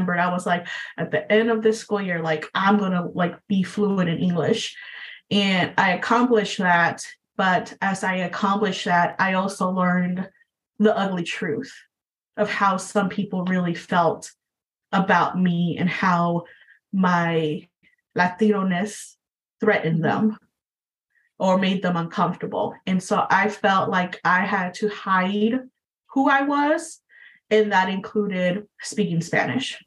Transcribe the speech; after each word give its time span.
remembered 0.00 0.18
I 0.18 0.32
was 0.32 0.46
like, 0.46 0.66
at 0.96 1.10
the 1.10 1.30
end 1.30 1.50
of 1.50 1.62
this 1.62 1.78
school 1.78 2.00
year, 2.00 2.22
like 2.22 2.46
I'm 2.54 2.78
gonna 2.78 3.06
like 3.14 3.36
be 3.48 3.62
fluent 3.62 4.08
in 4.08 4.18
English. 4.18 4.76
And 5.30 5.72
I 5.78 5.92
accomplished 5.92 6.58
that. 6.58 7.04
But 7.36 7.74
as 7.80 8.04
I 8.04 8.16
accomplished 8.16 8.84
that, 8.84 9.16
I 9.18 9.34
also 9.34 9.70
learned 9.70 10.28
the 10.78 10.96
ugly 10.96 11.22
truth 11.22 11.72
of 12.36 12.50
how 12.50 12.76
some 12.76 13.08
people 13.08 13.44
really 13.44 13.74
felt 13.74 14.30
about 14.92 15.38
me 15.38 15.76
and 15.78 15.88
how 15.88 16.44
my 16.92 17.66
Latino-ness 18.14 19.16
threatened 19.60 20.04
them 20.04 20.36
or 21.38 21.58
made 21.58 21.82
them 21.82 21.96
uncomfortable. 21.96 22.74
And 22.86 23.02
so 23.02 23.26
I 23.30 23.48
felt 23.48 23.88
like 23.88 24.20
I 24.24 24.44
had 24.44 24.74
to 24.74 24.88
hide 24.88 25.60
who 26.12 26.28
I 26.28 26.42
was, 26.42 27.00
and 27.50 27.72
that 27.72 27.88
included 27.88 28.66
speaking 28.82 29.22
Spanish. 29.22 29.78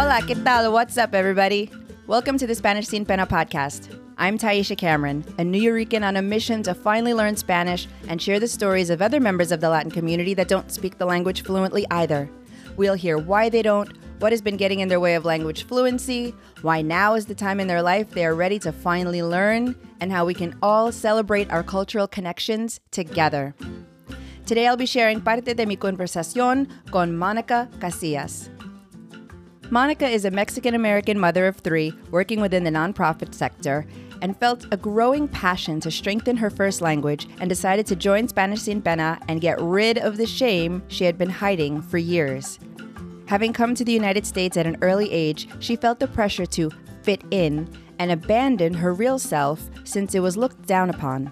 Hola, 0.00 0.20
¿qué 0.24 0.36
tal? 0.44 0.70
What's 0.72 0.96
up, 0.96 1.12
everybody? 1.12 1.72
Welcome 2.06 2.38
to 2.38 2.46
the 2.46 2.54
Spanish 2.54 2.86
Sin 2.86 3.04
Pena 3.04 3.26
podcast. 3.26 4.00
I'm 4.16 4.38
Taisha 4.38 4.78
Cameron, 4.78 5.24
a 5.38 5.42
Nuyorican 5.42 6.06
on 6.06 6.16
a 6.16 6.22
mission 6.22 6.62
to 6.62 6.72
finally 6.72 7.12
learn 7.12 7.34
Spanish 7.34 7.88
and 8.06 8.22
share 8.22 8.38
the 8.38 8.46
stories 8.46 8.90
of 8.90 9.02
other 9.02 9.18
members 9.18 9.50
of 9.50 9.60
the 9.60 9.68
Latin 9.68 9.90
community 9.90 10.34
that 10.34 10.46
don't 10.46 10.70
speak 10.70 10.98
the 10.98 11.04
language 11.04 11.42
fluently 11.42 11.84
either. 11.90 12.30
We'll 12.76 12.94
hear 12.94 13.18
why 13.18 13.48
they 13.48 13.60
don't, 13.60 13.90
what 14.20 14.30
has 14.30 14.40
been 14.40 14.56
getting 14.56 14.78
in 14.78 14.86
their 14.86 15.00
way 15.00 15.16
of 15.16 15.24
language 15.24 15.64
fluency, 15.64 16.32
why 16.62 16.80
now 16.80 17.14
is 17.14 17.26
the 17.26 17.34
time 17.34 17.58
in 17.58 17.66
their 17.66 17.82
life 17.82 18.10
they 18.10 18.24
are 18.24 18.36
ready 18.36 18.60
to 18.60 18.70
finally 18.70 19.24
learn, 19.24 19.74
and 20.00 20.12
how 20.12 20.24
we 20.24 20.32
can 20.32 20.56
all 20.62 20.92
celebrate 20.92 21.50
our 21.50 21.64
cultural 21.64 22.06
connections 22.06 22.78
together. 22.92 23.52
Today 24.46 24.68
I'll 24.68 24.76
be 24.76 24.86
sharing 24.86 25.20
parte 25.20 25.54
de 25.56 25.66
mi 25.66 25.76
conversación 25.76 26.68
con 26.92 27.18
Monica 27.18 27.68
Casillas. 27.80 28.48
Monica 29.70 30.08
is 30.08 30.24
a 30.24 30.30
Mexican 30.30 30.74
American 30.74 31.18
mother 31.18 31.46
of 31.46 31.58
three 31.58 31.92
working 32.10 32.40
within 32.40 32.64
the 32.64 32.70
nonprofit 32.70 33.34
sector 33.34 33.86
and 34.22 34.34
felt 34.40 34.64
a 34.72 34.78
growing 34.78 35.28
passion 35.28 35.78
to 35.80 35.90
strengthen 35.90 36.38
her 36.38 36.48
first 36.48 36.80
language 36.80 37.28
and 37.38 37.50
decided 37.50 37.86
to 37.86 37.94
join 37.94 38.26
Spanish 38.26 38.62
Sin 38.62 38.80
Pena 38.80 39.20
and 39.28 39.42
get 39.42 39.60
rid 39.60 39.98
of 39.98 40.16
the 40.16 40.24
shame 40.24 40.82
she 40.88 41.04
had 41.04 41.18
been 41.18 41.28
hiding 41.28 41.82
for 41.82 41.98
years. 41.98 42.58
Having 43.26 43.52
come 43.52 43.74
to 43.74 43.84
the 43.84 43.92
United 43.92 44.26
States 44.26 44.56
at 44.56 44.66
an 44.66 44.78
early 44.80 45.12
age, 45.12 45.46
she 45.60 45.76
felt 45.76 46.00
the 46.00 46.08
pressure 46.08 46.46
to 46.46 46.70
fit 47.02 47.22
in 47.30 47.68
and 47.98 48.10
abandon 48.10 48.72
her 48.72 48.94
real 48.94 49.18
self 49.18 49.68
since 49.84 50.14
it 50.14 50.20
was 50.20 50.38
looked 50.38 50.66
down 50.66 50.88
upon. 50.88 51.30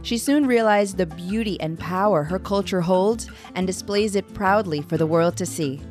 She 0.00 0.16
soon 0.16 0.46
realized 0.46 0.96
the 0.96 1.04
beauty 1.04 1.60
and 1.60 1.78
power 1.78 2.24
her 2.24 2.38
culture 2.38 2.80
holds 2.80 3.28
and 3.54 3.66
displays 3.66 4.16
it 4.16 4.32
proudly 4.32 4.80
for 4.80 4.96
the 4.96 5.06
world 5.06 5.36
to 5.36 5.44
see. 5.44 5.82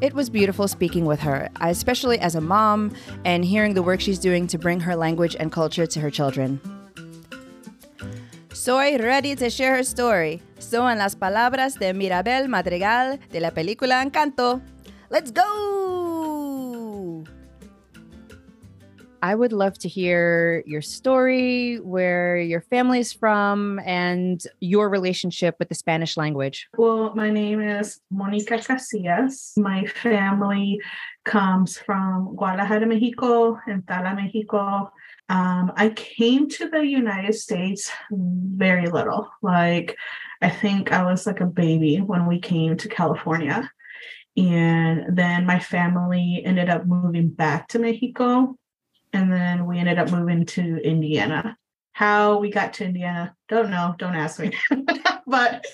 It 0.00 0.14
was 0.14 0.30
beautiful 0.30 0.66
speaking 0.66 1.04
with 1.04 1.20
her, 1.20 1.50
especially 1.60 2.18
as 2.20 2.34
a 2.34 2.40
mom 2.40 2.92
and 3.26 3.44
hearing 3.44 3.74
the 3.74 3.82
work 3.82 4.00
she's 4.00 4.18
doing 4.18 4.46
to 4.46 4.58
bring 4.58 4.80
her 4.80 4.96
language 4.96 5.36
and 5.38 5.52
culture 5.52 5.86
to 5.86 6.00
her 6.00 6.10
children. 6.10 6.58
Soy 8.54 8.96
ready 8.98 9.34
to 9.36 9.50
share 9.50 9.76
her 9.76 9.84
story. 9.84 10.42
Son 10.58 10.98
las 10.98 11.14
palabras 11.14 11.78
de 11.78 11.92
Mirabel 11.92 12.48
Madrigal 12.48 13.18
de 13.30 13.40
la 13.40 13.50
película 13.50 14.02
Encanto. 14.02 14.62
Let's 15.10 15.30
go! 15.30 15.89
I 19.22 19.34
would 19.34 19.52
love 19.52 19.78
to 19.80 19.88
hear 19.88 20.62
your 20.66 20.80
story, 20.80 21.76
where 21.76 22.38
your 22.38 22.62
family 22.62 23.00
is 23.00 23.12
from, 23.12 23.80
and 23.84 24.42
your 24.60 24.88
relationship 24.88 25.56
with 25.58 25.68
the 25.68 25.74
Spanish 25.74 26.16
language. 26.16 26.68
Well, 26.76 27.14
my 27.14 27.30
name 27.30 27.60
is 27.60 28.00
Monica 28.10 28.58
Casillas. 28.58 29.56
My 29.58 29.84
family 29.84 30.80
comes 31.24 31.78
from 31.78 32.34
Guadalajara, 32.36 32.86
Mexico, 32.86 33.58
and 33.66 33.86
Tala, 33.86 34.14
Mexico. 34.14 34.90
Um, 35.28 35.72
I 35.76 35.90
came 35.90 36.48
to 36.48 36.68
the 36.68 36.84
United 36.84 37.34
States 37.34 37.90
very 38.10 38.88
little. 38.88 39.28
Like, 39.42 39.96
I 40.40 40.48
think 40.48 40.92
I 40.92 41.04
was 41.04 41.26
like 41.26 41.40
a 41.40 41.46
baby 41.46 41.98
when 41.98 42.26
we 42.26 42.40
came 42.40 42.76
to 42.78 42.88
California. 42.88 43.70
And 44.36 45.16
then 45.16 45.44
my 45.44 45.58
family 45.58 46.42
ended 46.44 46.70
up 46.70 46.86
moving 46.86 47.28
back 47.28 47.68
to 47.68 47.78
Mexico 47.78 48.56
and 49.12 49.32
then 49.32 49.66
we 49.66 49.78
ended 49.78 49.98
up 49.98 50.10
moving 50.10 50.46
to 50.46 50.76
Indiana. 50.78 51.56
How 51.92 52.38
we 52.38 52.50
got 52.50 52.72
to 52.74 52.84
Indiana, 52.84 53.34
don't 53.48 53.70
know. 53.70 53.94
Don't 53.98 54.14
ask 54.14 54.40
me. 54.40 54.52
but 55.26 55.66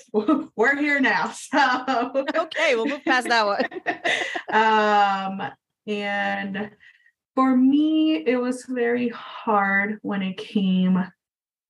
we're 0.55 0.75
here 0.75 0.99
now. 0.99 1.31
So 1.31 2.25
okay, 2.35 2.75
we'll 2.75 2.87
move 2.87 3.05
past 3.05 3.29
that 3.29 3.45
one. 3.45 3.65
um, 4.51 5.51
and 5.85 6.71
for 7.35 7.55
me, 7.55 8.15
it 8.25 8.37
was 8.37 8.65
very 8.67 9.09
hard 9.09 9.99
when 10.01 10.21
it 10.21 10.37
came 10.37 11.05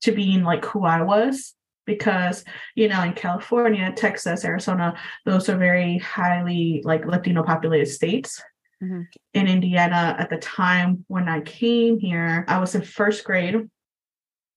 to 0.01 0.11
being 0.11 0.43
like 0.43 0.65
who 0.65 0.85
I 0.85 1.01
was 1.01 1.53
because 1.85 2.43
you 2.75 2.87
know 2.87 3.01
in 3.03 3.13
California, 3.13 3.91
Texas, 3.95 4.45
Arizona, 4.45 4.95
those 5.25 5.49
are 5.49 5.57
very 5.57 5.97
highly 5.97 6.81
like 6.85 7.05
Latino 7.05 7.43
populated 7.43 7.87
states. 7.87 8.41
Mm-hmm. 8.83 9.01
In 9.33 9.47
Indiana, 9.47 10.15
at 10.19 10.29
the 10.29 10.37
time 10.37 11.03
when 11.07 11.27
I 11.27 11.41
came 11.41 11.99
here, 11.99 12.45
I 12.47 12.59
was 12.59 12.75
in 12.75 12.81
first 12.81 13.23
grade. 13.23 13.55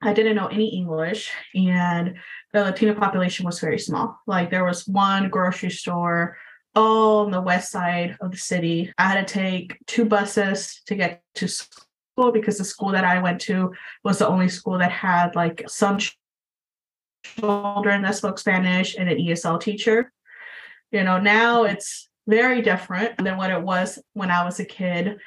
I 0.02 0.12
didn't 0.12 0.36
know 0.36 0.46
any 0.46 0.74
English, 0.74 1.30
and 1.54 2.16
the 2.52 2.62
Latino 2.62 2.94
population 2.94 3.44
was 3.44 3.60
very 3.60 3.78
small. 3.78 4.18
Like 4.26 4.50
there 4.50 4.64
was 4.64 4.86
one 4.86 5.28
grocery 5.28 5.70
store 5.70 6.36
on 6.74 7.30
the 7.30 7.40
west 7.40 7.70
side 7.70 8.16
of 8.20 8.30
the 8.30 8.36
city. 8.36 8.92
I 8.98 9.08
had 9.08 9.26
to 9.26 9.34
take 9.34 9.78
two 9.86 10.04
buses 10.04 10.82
to 10.86 10.94
get 10.94 11.22
to 11.36 11.48
school 11.48 12.32
because 12.32 12.58
the 12.58 12.64
school 12.64 12.90
that 12.92 13.04
I 13.04 13.20
went 13.22 13.40
to 13.42 13.72
was 14.04 14.18
the 14.18 14.28
only 14.28 14.48
school 14.48 14.78
that 14.78 14.92
had 14.92 15.34
like 15.34 15.64
some 15.66 15.98
children 17.24 18.02
that 18.02 18.16
spoke 18.16 18.38
Spanish 18.38 18.96
and 18.96 19.08
an 19.08 19.18
ESL 19.18 19.60
teacher. 19.60 20.12
You 20.92 21.04
know, 21.04 21.18
now 21.18 21.64
it's 21.64 22.09
very 22.26 22.62
different 22.62 23.16
than 23.22 23.36
what 23.36 23.50
it 23.50 23.62
was 23.62 23.98
when 24.12 24.30
I 24.30 24.44
was 24.44 24.60
a 24.60 24.64
kid. 24.64 25.18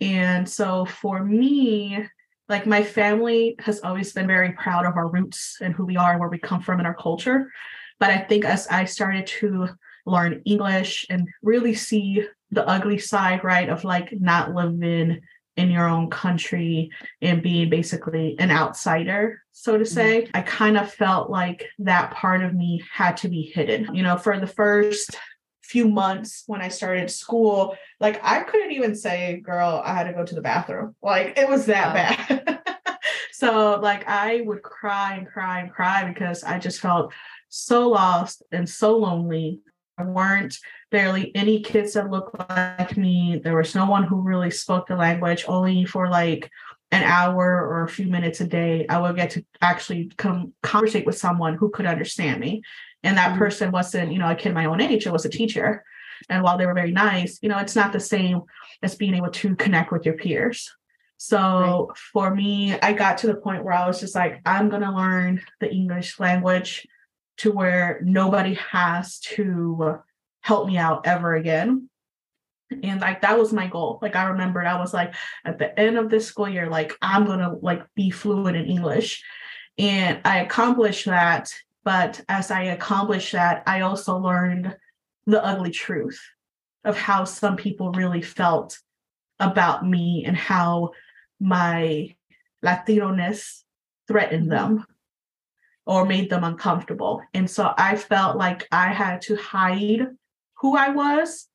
And 0.00 0.48
so 0.48 0.84
for 0.84 1.24
me, 1.24 2.06
like 2.48 2.66
my 2.66 2.82
family 2.82 3.56
has 3.60 3.80
always 3.80 4.12
been 4.12 4.26
very 4.26 4.52
proud 4.52 4.86
of 4.86 4.96
our 4.96 5.08
roots 5.08 5.58
and 5.60 5.74
who 5.74 5.84
we 5.84 5.96
are 5.96 6.12
and 6.12 6.20
where 6.20 6.28
we 6.28 6.38
come 6.38 6.60
from 6.60 6.78
and 6.78 6.86
our 6.86 6.94
culture. 6.94 7.50
But 7.98 8.10
I 8.10 8.18
think 8.18 8.44
as 8.44 8.66
I 8.68 8.84
started 8.84 9.26
to 9.26 9.68
learn 10.04 10.42
English 10.44 11.06
and 11.10 11.28
really 11.42 11.74
see 11.74 12.24
the 12.50 12.66
ugly 12.68 12.98
side, 12.98 13.42
right, 13.42 13.68
of 13.68 13.84
like 13.84 14.12
not 14.20 14.54
living 14.54 15.20
in 15.56 15.70
your 15.70 15.88
own 15.88 16.10
country 16.10 16.90
and 17.22 17.42
being 17.42 17.70
basically 17.70 18.36
an 18.38 18.50
outsider, 18.50 19.42
so 19.52 19.72
to 19.72 19.84
mm-hmm. 19.84 19.94
say, 19.94 20.22
mm-hmm. 20.22 20.36
I 20.36 20.42
kind 20.42 20.76
of 20.76 20.92
felt 20.92 21.30
like 21.30 21.66
that 21.80 22.12
part 22.12 22.44
of 22.44 22.54
me 22.54 22.84
had 22.92 23.16
to 23.18 23.28
be 23.28 23.42
hidden. 23.42 23.94
You 23.94 24.02
know, 24.02 24.18
for 24.18 24.38
the 24.38 24.46
first 24.46 25.16
few 25.66 25.88
months 25.88 26.44
when 26.46 26.60
I 26.60 26.68
started 26.68 27.10
school, 27.10 27.76
like 28.00 28.20
I 28.22 28.42
couldn't 28.42 28.72
even 28.72 28.94
say, 28.94 29.40
girl, 29.40 29.82
I 29.84 29.94
had 29.94 30.04
to 30.04 30.12
go 30.12 30.24
to 30.24 30.34
the 30.34 30.40
bathroom. 30.40 30.94
Like 31.02 31.36
it 31.36 31.48
was 31.48 31.66
that 31.66 31.88
wow. 31.88 32.36
bad. 32.38 32.98
so 33.32 33.80
like 33.82 34.08
I 34.08 34.42
would 34.42 34.62
cry 34.62 35.16
and 35.16 35.26
cry 35.26 35.60
and 35.60 35.72
cry 35.72 36.04
because 36.04 36.44
I 36.44 36.58
just 36.58 36.80
felt 36.80 37.12
so 37.48 37.88
lost 37.88 38.42
and 38.52 38.68
so 38.68 38.96
lonely. 38.96 39.60
There 39.98 40.06
weren't 40.06 40.56
barely 40.90 41.34
any 41.34 41.60
kids 41.62 41.94
that 41.94 42.10
looked 42.10 42.38
like 42.38 42.96
me. 42.96 43.40
There 43.42 43.56
was 43.56 43.74
no 43.74 43.86
one 43.86 44.04
who 44.04 44.20
really 44.20 44.50
spoke 44.50 44.86
the 44.86 44.96
language, 44.96 45.44
only 45.48 45.84
for 45.84 46.08
like 46.08 46.50
an 46.92 47.02
hour 47.02 47.44
or 47.44 47.82
a 47.82 47.88
few 47.88 48.06
minutes 48.06 48.40
a 48.40 48.46
day, 48.46 48.86
I 48.88 49.00
would 49.00 49.16
get 49.16 49.30
to 49.30 49.44
actually 49.60 50.12
come 50.16 50.52
conversate 50.62 51.04
with 51.04 51.18
someone 51.18 51.54
who 51.54 51.70
could 51.70 51.86
understand 51.86 52.40
me 52.40 52.62
and 53.06 53.16
that 53.16 53.30
mm-hmm. 53.30 53.38
person 53.38 53.70
wasn't 53.70 54.12
you 54.12 54.18
know 54.18 54.30
a 54.30 54.34
kid 54.34 54.52
my 54.52 54.66
own 54.66 54.80
age 54.80 55.06
it 55.06 55.12
was 55.12 55.24
a 55.24 55.30
teacher. 55.30 55.84
And 56.30 56.42
while 56.42 56.56
they 56.56 56.66
were 56.66 56.74
very 56.74 56.92
nice 56.92 57.38
you 57.40 57.48
know 57.48 57.58
it's 57.58 57.76
not 57.76 57.92
the 57.92 58.00
same 58.00 58.42
as 58.82 58.94
being 58.94 59.14
able 59.14 59.30
to 59.30 59.56
connect 59.56 59.92
with 59.92 60.04
your 60.04 60.14
peers. 60.14 60.70
So 61.18 61.38
right. 61.88 61.98
for 62.12 62.34
me 62.34 62.78
i 62.80 62.92
got 62.92 63.18
to 63.18 63.26
the 63.28 63.36
point 63.36 63.64
where 63.64 63.74
i 63.74 63.86
was 63.86 64.00
just 64.00 64.14
like 64.14 64.40
i'm 64.44 64.68
going 64.68 64.82
to 64.82 64.92
learn 64.92 65.42
the 65.60 65.72
english 65.72 66.20
language 66.20 66.86
to 67.38 67.52
where 67.52 68.00
nobody 68.02 68.54
has 68.54 69.18
to 69.20 69.98
help 70.40 70.66
me 70.66 70.78
out 70.78 71.06
ever 71.06 71.34
again. 71.34 71.88
And 72.82 73.00
like 73.00 73.20
that 73.22 73.38
was 73.38 73.52
my 73.52 73.68
goal. 73.68 73.98
Like 74.02 74.16
i 74.16 74.24
remembered 74.24 74.66
i 74.66 74.78
was 74.78 74.92
like 74.92 75.14
at 75.44 75.58
the 75.58 75.78
end 75.78 75.96
of 75.96 76.10
this 76.10 76.26
school 76.26 76.48
year 76.48 76.68
like 76.68 76.96
i'm 77.00 77.24
gonna 77.24 77.54
like 77.62 77.82
be 77.94 78.10
fluent 78.10 78.56
in 78.56 78.66
english. 78.66 79.22
And 79.78 80.20
i 80.24 80.40
accomplished 80.40 81.06
that 81.06 81.52
but 81.86 82.20
as 82.28 82.50
I 82.50 82.64
accomplished 82.64 83.30
that, 83.30 83.62
I 83.64 83.82
also 83.82 84.18
learned 84.18 84.76
the 85.28 85.42
ugly 85.44 85.70
truth 85.70 86.20
of 86.84 86.98
how 86.98 87.22
some 87.22 87.54
people 87.54 87.92
really 87.92 88.22
felt 88.22 88.76
about 89.38 89.86
me 89.86 90.24
and 90.26 90.36
how 90.36 90.90
my 91.38 92.12
Latino-ness 92.60 93.64
threatened 94.08 94.50
them 94.50 94.84
or 95.86 96.04
made 96.04 96.28
them 96.28 96.42
uncomfortable. 96.42 97.22
And 97.32 97.48
so 97.48 97.72
I 97.78 97.94
felt 97.94 98.36
like 98.36 98.66
I 98.72 98.88
had 98.88 99.20
to 99.22 99.36
hide 99.36 100.08
who 100.54 100.76
I 100.76 100.88
was, 100.88 101.46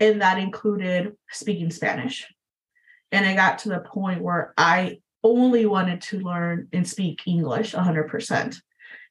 and 0.00 0.20
that 0.20 0.36
included 0.36 1.16
speaking 1.30 1.70
Spanish. 1.70 2.26
And 3.10 3.24
I 3.24 3.34
got 3.34 3.60
to 3.60 3.70
the 3.70 3.80
point 3.80 4.20
where 4.20 4.52
I 4.58 4.98
only 5.24 5.64
wanted 5.64 6.02
to 6.02 6.20
learn 6.20 6.68
and 6.74 6.86
speak 6.86 7.22
English 7.26 7.72
100%. 7.72 8.60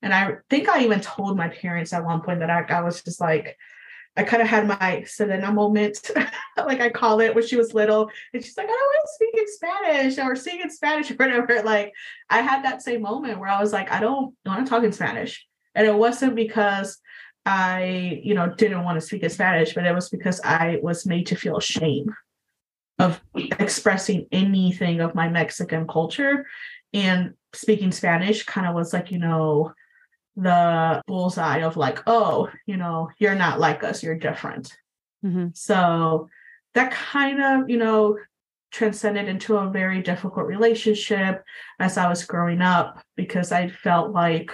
And 0.01 0.13
I 0.13 0.35
think 0.49 0.69
I 0.69 0.83
even 0.83 1.01
told 1.01 1.37
my 1.37 1.49
parents 1.49 1.93
at 1.93 2.05
one 2.05 2.21
point 2.21 2.39
that 2.39 2.49
I, 2.49 2.61
I 2.61 2.81
was 2.81 3.01
just 3.01 3.19
like, 3.19 3.57
I 4.17 4.23
kind 4.23 4.41
of 4.41 4.47
had 4.47 4.67
my 4.67 5.03
Selena 5.03 5.51
moment, 5.51 6.09
like 6.57 6.81
I 6.81 6.89
call 6.89 7.21
it, 7.21 7.35
when 7.35 7.45
she 7.45 7.55
was 7.55 7.75
little. 7.75 8.09
And 8.33 8.43
she's 8.43 8.57
like, 8.57 8.65
I 8.65 8.69
don't 8.69 8.79
want 8.79 9.03
to 9.03 9.13
speak 9.13 9.37
in 9.37 9.53
Spanish 9.53 10.17
or 10.17 10.35
sing 10.35 10.61
in 10.61 10.69
Spanish 10.71 11.11
or 11.11 11.15
whatever. 11.15 11.61
Like 11.63 11.93
I 12.29 12.41
had 12.41 12.65
that 12.65 12.81
same 12.81 13.03
moment 13.03 13.39
where 13.39 13.49
I 13.49 13.61
was 13.61 13.73
like, 13.73 13.91
I 13.91 13.99
don't 13.99 14.35
want 14.45 14.65
to 14.65 14.69
talk 14.69 14.83
in 14.83 14.91
Spanish. 14.91 15.45
And 15.75 15.85
it 15.85 15.93
wasn't 15.93 16.35
because 16.35 16.97
I, 17.45 18.19
you 18.23 18.33
know, 18.33 18.49
didn't 18.49 18.83
want 18.83 18.99
to 18.99 19.05
speak 19.05 19.21
in 19.21 19.29
Spanish, 19.29 19.75
but 19.75 19.85
it 19.85 19.93
was 19.93 20.09
because 20.09 20.41
I 20.43 20.79
was 20.81 21.05
made 21.05 21.27
to 21.27 21.35
feel 21.35 21.59
shame 21.59 22.13
of 22.99 23.21
expressing 23.35 24.25
anything 24.31 24.99
of 24.99 25.13
my 25.13 25.29
Mexican 25.29 25.87
culture. 25.87 26.47
And 26.93 27.35
speaking 27.53 27.91
Spanish 27.91 28.43
kind 28.43 28.65
of 28.65 28.73
was 28.73 28.91
like, 28.93 29.11
you 29.11 29.19
know, 29.19 29.73
the 30.37 31.01
bullseye 31.07 31.59
of 31.59 31.77
like, 31.77 31.99
oh, 32.05 32.49
you 32.67 32.77
know, 32.77 33.09
you're 33.17 33.35
not 33.35 33.59
like 33.59 33.83
us, 33.83 34.03
you're 34.03 34.15
different. 34.15 34.71
Mm-hmm. 35.25 35.47
So 35.53 36.29
that 36.75 36.91
kind 36.91 37.41
of, 37.41 37.69
you 37.69 37.77
know, 37.77 38.17
transcended 38.71 39.27
into 39.27 39.57
a 39.57 39.69
very 39.71 40.01
difficult 40.01 40.45
relationship 40.45 41.43
as 41.79 41.97
I 41.97 42.07
was 42.07 42.23
growing 42.23 42.61
up 42.61 43.03
because 43.15 43.51
I 43.51 43.69
felt 43.69 44.11
like 44.11 44.51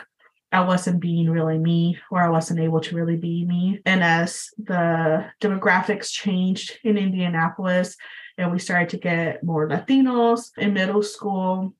I 0.53 0.61
wasn't 0.61 1.01
being 1.01 1.29
really 1.29 1.57
me 1.57 1.99
or 2.09 2.21
I 2.21 2.29
wasn't 2.29 2.61
able 2.61 2.79
to 2.79 2.95
really 2.95 3.17
be 3.17 3.43
me. 3.45 3.81
And 3.85 4.03
as 4.03 4.49
the 4.57 5.25
demographics 5.41 6.11
changed 6.11 6.79
in 6.83 6.97
Indianapolis 6.97 7.97
and 8.37 8.51
we 8.51 8.59
started 8.59 8.89
to 8.89 8.97
get 8.97 9.43
more 9.43 9.67
Latinos 9.67 10.51
in 10.57 10.73
middle 10.73 11.03
school, 11.03 11.73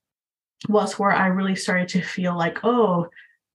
was 0.67 0.97
where 0.97 1.11
I 1.11 1.27
really 1.27 1.55
started 1.55 1.89
to 1.89 2.01
feel 2.01 2.37
like, 2.37 2.59
oh, 2.63 3.07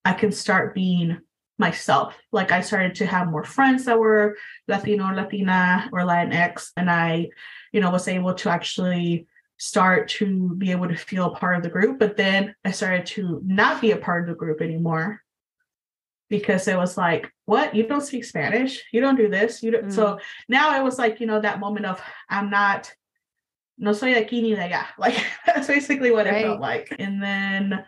I 0.04 0.12
can 0.12 0.32
start 0.32 0.74
being 0.74 1.18
myself. 1.58 2.16
Like 2.32 2.52
I 2.52 2.60
started 2.60 2.94
to 2.96 3.06
have 3.06 3.28
more 3.28 3.44
friends 3.44 3.84
that 3.84 3.98
were 3.98 4.36
Latino, 4.68 5.12
Latina, 5.12 5.88
or 5.92 6.00
Latinx, 6.00 6.70
and 6.76 6.90
I, 6.90 7.28
you 7.72 7.80
know, 7.80 7.90
was 7.90 8.08
able 8.08 8.34
to 8.34 8.48
actually 8.48 9.26
start 9.58 10.08
to 10.08 10.54
be 10.54 10.70
able 10.70 10.88
to 10.88 10.96
feel 10.96 11.30
part 11.30 11.56
of 11.56 11.62
the 11.62 11.68
group. 11.68 11.98
But 11.98 12.16
then 12.16 12.54
I 12.64 12.70
started 12.70 13.06
to 13.06 13.40
not 13.44 13.80
be 13.80 13.90
a 13.90 13.96
part 13.96 14.22
of 14.22 14.28
the 14.28 14.38
group 14.38 14.60
anymore 14.60 15.20
because 16.28 16.68
it 16.68 16.76
was 16.76 16.96
like, 16.96 17.32
what? 17.44 17.74
You 17.74 17.86
don't 17.86 18.02
speak 18.02 18.24
Spanish? 18.24 18.84
You 18.92 19.00
don't 19.00 19.16
do 19.16 19.28
this? 19.28 19.62
You 19.62 19.72
don't. 19.72 19.86
Mm. 19.86 19.92
So 19.92 20.20
now 20.48 20.78
it 20.78 20.84
was 20.84 20.98
like, 20.98 21.20
you 21.20 21.26
know, 21.26 21.40
that 21.40 21.60
moment 21.60 21.86
of 21.86 22.00
I'm 22.28 22.50
not. 22.50 22.92
No 23.80 23.92
soy 23.92 24.12
de 24.12 24.24
aquí 24.24 24.42
ni 24.42 24.56
de 24.56 24.62
allá. 24.62 24.86
Like 24.98 25.24
that's 25.46 25.68
basically 25.68 26.10
what 26.10 26.26
right. 26.26 26.36
it 26.36 26.42
felt 26.42 26.60
like. 26.60 26.94
And 26.98 27.22
then 27.22 27.84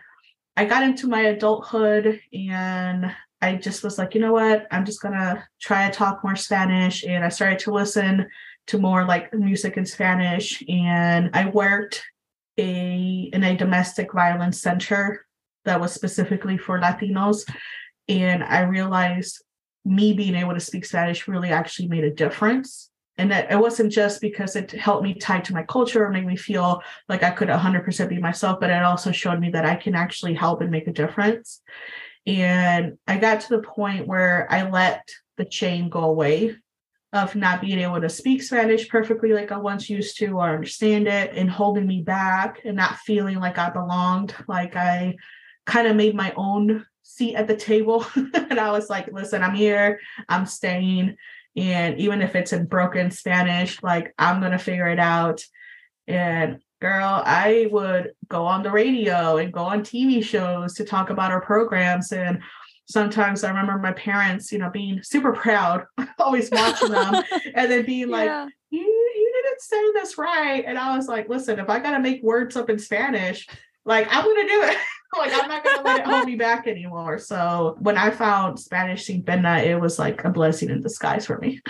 I 0.55 0.65
got 0.65 0.83
into 0.83 1.07
my 1.07 1.21
adulthood 1.21 2.19
and 2.33 3.13
I 3.41 3.55
just 3.55 3.83
was 3.83 3.97
like, 3.97 4.13
you 4.13 4.21
know 4.21 4.33
what? 4.33 4.67
I'm 4.69 4.85
just 4.85 5.01
gonna 5.01 5.47
try 5.59 5.87
to 5.87 5.93
talk 5.93 6.23
more 6.23 6.35
Spanish. 6.35 7.03
And 7.03 7.23
I 7.23 7.29
started 7.29 7.59
to 7.59 7.73
listen 7.73 8.27
to 8.67 8.77
more 8.77 9.05
like 9.05 9.33
music 9.33 9.77
in 9.77 9.85
Spanish. 9.85 10.63
And 10.69 11.31
I 11.33 11.45
worked 11.45 12.03
a 12.57 13.29
in 13.33 13.43
a 13.43 13.57
domestic 13.57 14.13
violence 14.13 14.61
center 14.61 15.25
that 15.65 15.79
was 15.79 15.93
specifically 15.93 16.57
for 16.57 16.79
Latinos. 16.79 17.49
And 18.07 18.43
I 18.43 18.61
realized 18.61 19.43
me 19.83 20.13
being 20.13 20.35
able 20.35 20.53
to 20.53 20.59
speak 20.59 20.85
Spanish 20.85 21.27
really 21.27 21.49
actually 21.49 21.87
made 21.87 22.03
a 22.03 22.13
difference 22.13 22.90
and 23.21 23.29
that 23.29 23.51
it 23.51 23.59
wasn't 23.59 23.91
just 23.91 24.19
because 24.19 24.55
it 24.55 24.71
helped 24.71 25.03
me 25.03 25.13
tie 25.13 25.41
to 25.41 25.53
my 25.53 25.61
culture 25.61 26.03
or 26.03 26.09
made 26.09 26.25
me 26.25 26.35
feel 26.35 26.81
like 27.07 27.21
I 27.21 27.29
could 27.29 27.49
100% 27.49 28.09
be 28.09 28.17
myself, 28.17 28.59
but 28.59 28.71
it 28.71 28.81
also 28.81 29.11
showed 29.11 29.39
me 29.39 29.51
that 29.51 29.63
I 29.63 29.75
can 29.75 29.93
actually 29.93 30.33
help 30.33 30.59
and 30.61 30.71
make 30.71 30.87
a 30.87 30.91
difference. 30.91 31.61
And 32.25 32.97
I 33.05 33.19
got 33.19 33.41
to 33.41 33.49
the 33.49 33.61
point 33.61 34.07
where 34.07 34.47
I 34.49 34.67
let 34.67 35.07
the 35.37 35.45
chain 35.45 35.89
go 35.89 35.99
away 35.99 36.55
of 37.13 37.35
not 37.35 37.61
being 37.61 37.77
able 37.77 38.01
to 38.01 38.09
speak 38.09 38.41
Spanish 38.41 38.89
perfectly 38.89 39.33
like 39.33 39.51
I 39.51 39.57
once 39.57 39.87
used 39.87 40.17
to 40.17 40.39
or 40.39 40.49
understand 40.49 41.07
it 41.07 41.35
and 41.35 41.47
holding 41.47 41.85
me 41.85 42.01
back 42.01 42.61
and 42.65 42.75
not 42.75 42.97
feeling 42.99 43.39
like 43.39 43.59
I 43.59 43.69
belonged. 43.69 44.33
Like 44.47 44.75
I 44.75 45.15
kind 45.67 45.87
of 45.87 45.95
made 45.95 46.15
my 46.15 46.33
own 46.35 46.87
seat 47.03 47.35
at 47.35 47.47
the 47.47 47.55
table. 47.55 48.03
and 48.15 48.59
I 48.59 48.71
was 48.71 48.89
like, 48.89 49.11
listen, 49.11 49.43
I'm 49.43 49.53
here, 49.53 49.99
I'm 50.27 50.47
staying. 50.47 51.17
And 51.55 51.99
even 51.99 52.21
if 52.21 52.35
it's 52.35 52.53
in 52.53 52.65
broken 52.65 53.11
Spanish, 53.11 53.81
like 53.83 54.13
I'm 54.17 54.39
going 54.39 54.53
to 54.53 54.57
figure 54.57 54.87
it 54.87 54.99
out. 54.99 55.43
And 56.07 56.59
girl, 56.81 57.21
I 57.25 57.67
would 57.71 58.11
go 58.27 58.45
on 58.45 58.63
the 58.63 58.71
radio 58.71 59.37
and 59.37 59.53
go 59.53 59.63
on 59.63 59.81
TV 59.81 60.23
shows 60.23 60.73
to 60.75 60.85
talk 60.85 61.09
about 61.09 61.31
our 61.31 61.41
programs. 61.41 62.11
And 62.11 62.41
sometimes 62.87 63.43
I 63.43 63.49
remember 63.49 63.77
my 63.77 63.93
parents, 63.93 64.51
you 64.51 64.59
know, 64.59 64.69
being 64.69 65.03
super 65.03 65.33
proud, 65.33 65.85
always 66.19 66.49
watching 66.51 66.91
them, 66.91 67.23
and 67.55 67.71
then 67.71 67.85
being 67.85 68.09
like, 68.09 68.27
yeah. 68.27 68.47
you, 68.69 68.81
you 68.81 69.41
didn't 69.43 69.61
say 69.61 69.91
this 69.93 70.17
right. 70.17 70.63
And 70.65 70.77
I 70.77 70.95
was 70.95 71.07
like, 71.07 71.29
listen, 71.29 71.59
if 71.59 71.69
I 71.69 71.79
got 71.79 71.91
to 71.91 71.99
make 71.99 72.23
words 72.23 72.55
up 72.55 72.69
in 72.69 72.79
Spanish, 72.79 73.47
like 73.85 74.07
I'm 74.09 74.23
going 74.23 74.47
to 74.47 74.53
do 74.53 74.63
it. 74.63 74.77
like 75.17 75.31
I'm 75.33 75.49
not 75.49 75.63
gonna 75.63 75.81
let 75.83 75.99
it 76.01 76.05
hold 76.05 76.25
me 76.25 76.35
back 76.35 76.67
anymore. 76.67 77.17
So 77.17 77.77
when 77.79 77.97
I 77.97 78.11
found 78.11 78.59
Spanish 78.59 79.05
Sin 79.05 79.23
Pena, 79.23 79.57
it 79.59 79.79
was 79.79 79.99
like 79.99 80.23
a 80.23 80.29
blessing 80.29 80.69
in 80.69 80.81
disguise 80.81 81.25
for 81.25 81.37
me. 81.39 81.61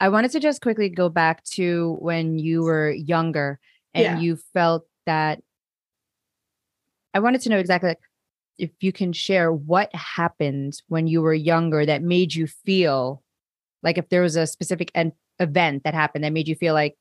I 0.00 0.08
wanted 0.08 0.30
to 0.32 0.40
just 0.40 0.62
quickly 0.62 0.88
go 0.88 1.08
back 1.08 1.44
to 1.52 1.96
when 2.00 2.38
you 2.38 2.62
were 2.62 2.90
younger 2.90 3.60
and 3.92 4.02
yeah. 4.02 4.18
you 4.18 4.38
felt 4.54 4.84
that 5.06 5.40
I 7.12 7.20
wanted 7.20 7.42
to 7.42 7.50
know 7.50 7.58
exactly 7.58 7.90
like, 7.90 7.98
if 8.58 8.70
you 8.80 8.92
can 8.92 9.12
share 9.12 9.52
what 9.52 9.94
happened 9.94 10.80
when 10.88 11.06
you 11.06 11.22
were 11.22 11.34
younger 11.34 11.84
that 11.84 12.02
made 12.02 12.34
you 12.34 12.46
feel 12.46 13.22
like 13.82 13.98
if 13.98 14.08
there 14.08 14.22
was 14.22 14.36
a 14.36 14.46
specific 14.46 14.90
en- 14.94 15.12
event 15.38 15.84
that 15.84 15.94
happened 15.94 16.24
that 16.24 16.32
made 16.32 16.48
you 16.48 16.54
feel 16.54 16.74
like 16.74 16.96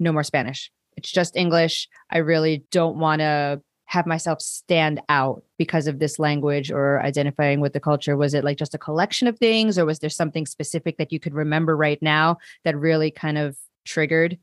no 0.00 0.12
more 0.12 0.22
Spanish. 0.22 0.70
It's 0.96 1.10
just 1.10 1.36
English. 1.36 1.88
I 2.10 2.18
really 2.18 2.64
don't 2.70 2.98
want 2.98 3.20
to 3.20 3.62
have 3.88 4.06
myself 4.06 4.40
stand 4.42 5.00
out 5.08 5.42
because 5.56 5.86
of 5.86 5.98
this 5.98 6.18
language 6.18 6.70
or 6.70 7.00
identifying 7.02 7.58
with 7.58 7.72
the 7.72 7.80
culture? 7.80 8.18
Was 8.18 8.34
it 8.34 8.44
like 8.44 8.58
just 8.58 8.74
a 8.74 8.78
collection 8.78 9.26
of 9.26 9.38
things, 9.38 9.78
or 9.78 9.86
was 9.86 9.98
there 9.98 10.10
something 10.10 10.44
specific 10.44 10.98
that 10.98 11.10
you 11.10 11.18
could 11.18 11.34
remember 11.34 11.74
right 11.74 12.00
now 12.02 12.36
that 12.64 12.76
really 12.76 13.10
kind 13.10 13.38
of 13.38 13.56
triggered 13.86 14.38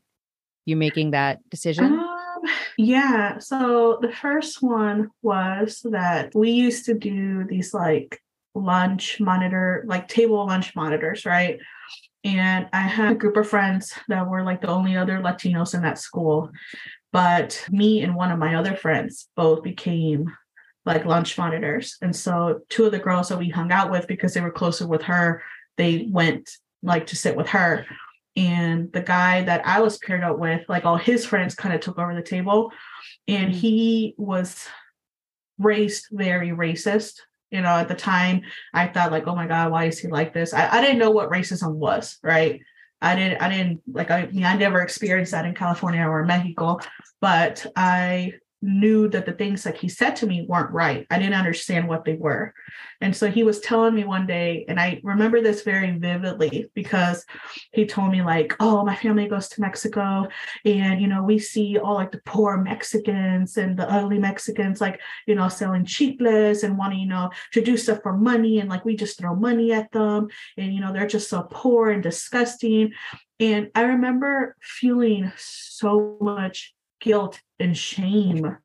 you 0.64 0.74
making 0.74 1.12
that 1.12 1.48
decision? 1.48 1.84
Um, 1.84 2.42
yeah. 2.76 3.38
So 3.38 3.98
the 4.02 4.12
first 4.12 4.62
one 4.62 5.10
was 5.22 5.80
that 5.84 6.34
we 6.34 6.50
used 6.50 6.84
to 6.86 6.94
do 6.94 7.44
these 7.44 7.72
like 7.72 8.20
lunch 8.56 9.20
monitor, 9.20 9.84
like 9.86 10.08
table 10.08 10.44
lunch 10.44 10.74
monitors, 10.74 11.24
right? 11.24 11.60
And 12.24 12.68
I 12.72 12.80
had 12.80 13.12
a 13.12 13.14
group 13.14 13.36
of 13.36 13.48
friends 13.48 13.94
that 14.08 14.28
were 14.28 14.42
like 14.42 14.60
the 14.60 14.68
only 14.68 14.96
other 14.96 15.18
Latinos 15.18 15.72
in 15.72 15.82
that 15.82 15.98
school. 15.98 16.50
But 17.16 17.64
me 17.70 18.02
and 18.02 18.14
one 18.14 18.30
of 18.30 18.38
my 18.38 18.56
other 18.56 18.76
friends 18.76 19.30
both 19.36 19.62
became 19.62 20.30
like 20.84 21.06
lunch 21.06 21.38
monitors. 21.38 21.96
And 22.02 22.14
so 22.14 22.60
two 22.68 22.84
of 22.84 22.92
the 22.92 22.98
girls 22.98 23.30
that 23.30 23.38
we 23.38 23.48
hung 23.48 23.72
out 23.72 23.90
with 23.90 24.06
because 24.06 24.34
they 24.34 24.42
were 24.42 24.50
closer 24.50 24.86
with 24.86 25.00
her, 25.04 25.42
they 25.78 26.08
went 26.10 26.50
like 26.82 27.06
to 27.06 27.16
sit 27.16 27.34
with 27.34 27.48
her. 27.48 27.86
And 28.36 28.92
the 28.92 29.00
guy 29.00 29.42
that 29.44 29.66
I 29.66 29.80
was 29.80 29.96
paired 29.96 30.24
up 30.24 30.38
with, 30.38 30.68
like 30.68 30.84
all 30.84 30.98
his 30.98 31.24
friends 31.24 31.54
kind 31.54 31.74
of 31.74 31.80
took 31.80 31.98
over 31.98 32.14
the 32.14 32.20
table. 32.20 32.70
And 33.26 33.46
mm-hmm. 33.46 33.60
he 33.60 34.14
was 34.18 34.66
raised 35.58 36.08
very 36.12 36.50
racist. 36.50 37.20
You 37.50 37.62
know, 37.62 37.70
at 37.70 37.88
the 37.88 37.94
time 37.94 38.42
I 38.74 38.88
thought 38.88 39.10
like, 39.10 39.26
oh 39.26 39.34
my 39.34 39.46
God, 39.46 39.72
why 39.72 39.86
is 39.86 39.98
he 39.98 40.08
like 40.08 40.34
this? 40.34 40.52
I, 40.52 40.68
I 40.68 40.82
didn't 40.82 40.98
know 40.98 41.12
what 41.12 41.30
racism 41.30 41.76
was, 41.76 42.18
right? 42.22 42.60
I 43.00 43.14
didn't 43.14 43.42
I 43.42 43.48
didn't 43.48 43.82
like 43.92 44.10
I, 44.10 44.22
I 44.22 44.26
mean 44.26 44.44
I 44.44 44.56
never 44.56 44.80
experienced 44.80 45.32
that 45.32 45.44
in 45.44 45.54
California 45.54 46.02
or 46.02 46.24
Mexico, 46.24 46.78
but 47.20 47.66
I 47.76 48.32
knew 48.62 49.08
that 49.08 49.26
the 49.26 49.32
things 49.32 49.62
that 49.64 49.76
he 49.76 49.88
said 49.88 50.16
to 50.16 50.26
me 50.26 50.46
weren't 50.48 50.70
right. 50.70 51.06
I 51.10 51.18
didn't 51.18 51.34
understand 51.34 51.88
what 51.88 52.04
they 52.04 52.14
were. 52.14 52.54
And 53.00 53.14
so 53.14 53.30
he 53.30 53.42
was 53.44 53.60
telling 53.60 53.94
me 53.94 54.04
one 54.04 54.26
day, 54.26 54.64
and 54.68 54.80
I 54.80 55.00
remember 55.04 55.42
this 55.42 55.62
very 55.62 55.90
vividly 55.98 56.70
because 56.74 57.24
he 57.72 57.84
told 57.84 58.10
me, 58.10 58.22
like, 58.22 58.56
oh, 58.58 58.84
my 58.84 58.96
family 58.96 59.28
goes 59.28 59.48
to 59.50 59.60
Mexico, 59.60 60.28
and 60.64 61.00
you 61.00 61.06
know, 61.06 61.22
we 61.22 61.38
see 61.38 61.78
all 61.78 61.94
like 61.94 62.12
the 62.12 62.22
poor 62.24 62.56
Mexicans 62.56 63.56
and 63.58 63.78
the 63.78 63.90
ugly 63.90 64.18
Mexicans, 64.18 64.80
like, 64.80 65.00
you 65.26 65.34
know, 65.34 65.48
selling 65.48 65.84
chicles 65.84 66.62
and 66.62 66.78
wanting, 66.78 67.00
you 67.00 67.06
know, 67.06 67.30
to 67.52 67.60
do 67.60 67.76
stuff 67.76 68.02
for 68.02 68.16
money, 68.16 68.60
and 68.60 68.70
like 68.70 68.84
we 68.84 68.96
just 68.96 69.18
throw 69.18 69.34
money 69.34 69.72
at 69.72 69.92
them, 69.92 70.28
and 70.56 70.72
you 70.72 70.80
know, 70.80 70.92
they're 70.92 71.06
just 71.06 71.28
so 71.28 71.46
poor 71.50 71.90
and 71.90 72.02
disgusting. 72.02 72.92
And 73.38 73.70
I 73.74 73.82
remember 73.82 74.56
feeling 74.62 75.30
so 75.36 76.16
much 76.22 76.74
guilt 77.00 77.40
and 77.58 77.76
shame 77.76 78.56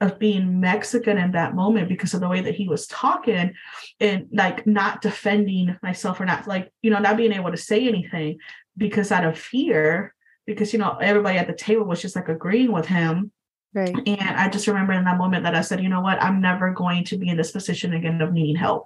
of 0.00 0.18
being 0.18 0.60
Mexican 0.60 1.18
in 1.18 1.32
that 1.32 1.54
moment 1.54 1.88
because 1.88 2.14
of 2.14 2.20
the 2.20 2.28
way 2.28 2.40
that 2.40 2.54
he 2.54 2.68
was 2.68 2.86
talking 2.86 3.54
and 4.00 4.26
like 4.32 4.66
not 4.66 5.00
defending 5.00 5.76
myself 5.82 6.20
or 6.20 6.24
not 6.24 6.46
like, 6.46 6.72
you 6.82 6.90
know, 6.90 6.98
not 6.98 7.16
being 7.16 7.32
able 7.32 7.50
to 7.50 7.56
say 7.56 7.86
anything 7.88 8.38
because 8.76 9.12
out 9.12 9.24
of 9.24 9.38
fear, 9.38 10.14
because, 10.46 10.72
you 10.72 10.78
know, 10.78 10.96
everybody 11.00 11.38
at 11.38 11.46
the 11.46 11.54
table 11.54 11.84
was 11.84 12.02
just 12.02 12.16
like 12.16 12.28
agreeing 12.28 12.72
with 12.72 12.86
him. 12.86 13.30
Right. 13.72 13.94
And 14.06 14.20
I 14.20 14.48
just 14.48 14.66
remember 14.66 14.92
in 14.92 15.04
that 15.04 15.16
moment 15.18 15.44
that 15.44 15.54
I 15.54 15.60
said, 15.62 15.82
you 15.82 15.88
know 15.88 16.00
what, 16.00 16.22
I'm 16.22 16.40
never 16.40 16.70
going 16.70 17.04
to 17.04 17.16
be 17.16 17.28
in 17.28 17.36
this 17.36 17.50
position 17.52 17.94
again 17.94 18.20
of 18.20 18.32
needing 18.32 18.56
help. 18.56 18.84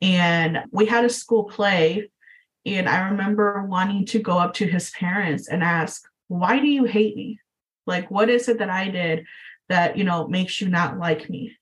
And 0.00 0.58
we 0.72 0.86
had 0.86 1.04
a 1.04 1.10
school 1.10 1.44
play. 1.44 2.10
And 2.66 2.88
I 2.88 3.08
remember 3.08 3.64
wanting 3.64 4.06
to 4.06 4.18
go 4.18 4.38
up 4.38 4.54
to 4.54 4.66
his 4.66 4.90
parents 4.90 5.48
and 5.48 5.64
ask, 5.64 6.04
why 6.28 6.60
do 6.60 6.66
you 6.66 6.84
hate 6.84 7.16
me? 7.16 7.40
Like, 7.86 8.10
what 8.10 8.30
is 8.30 8.48
it 8.48 8.58
that 8.58 8.70
I 8.70 8.88
did 8.88 9.24
that, 9.68 9.96
you 9.96 10.04
know, 10.04 10.28
makes 10.28 10.60
you 10.60 10.68
not 10.68 10.98
like 10.98 11.28
me? 11.30 11.56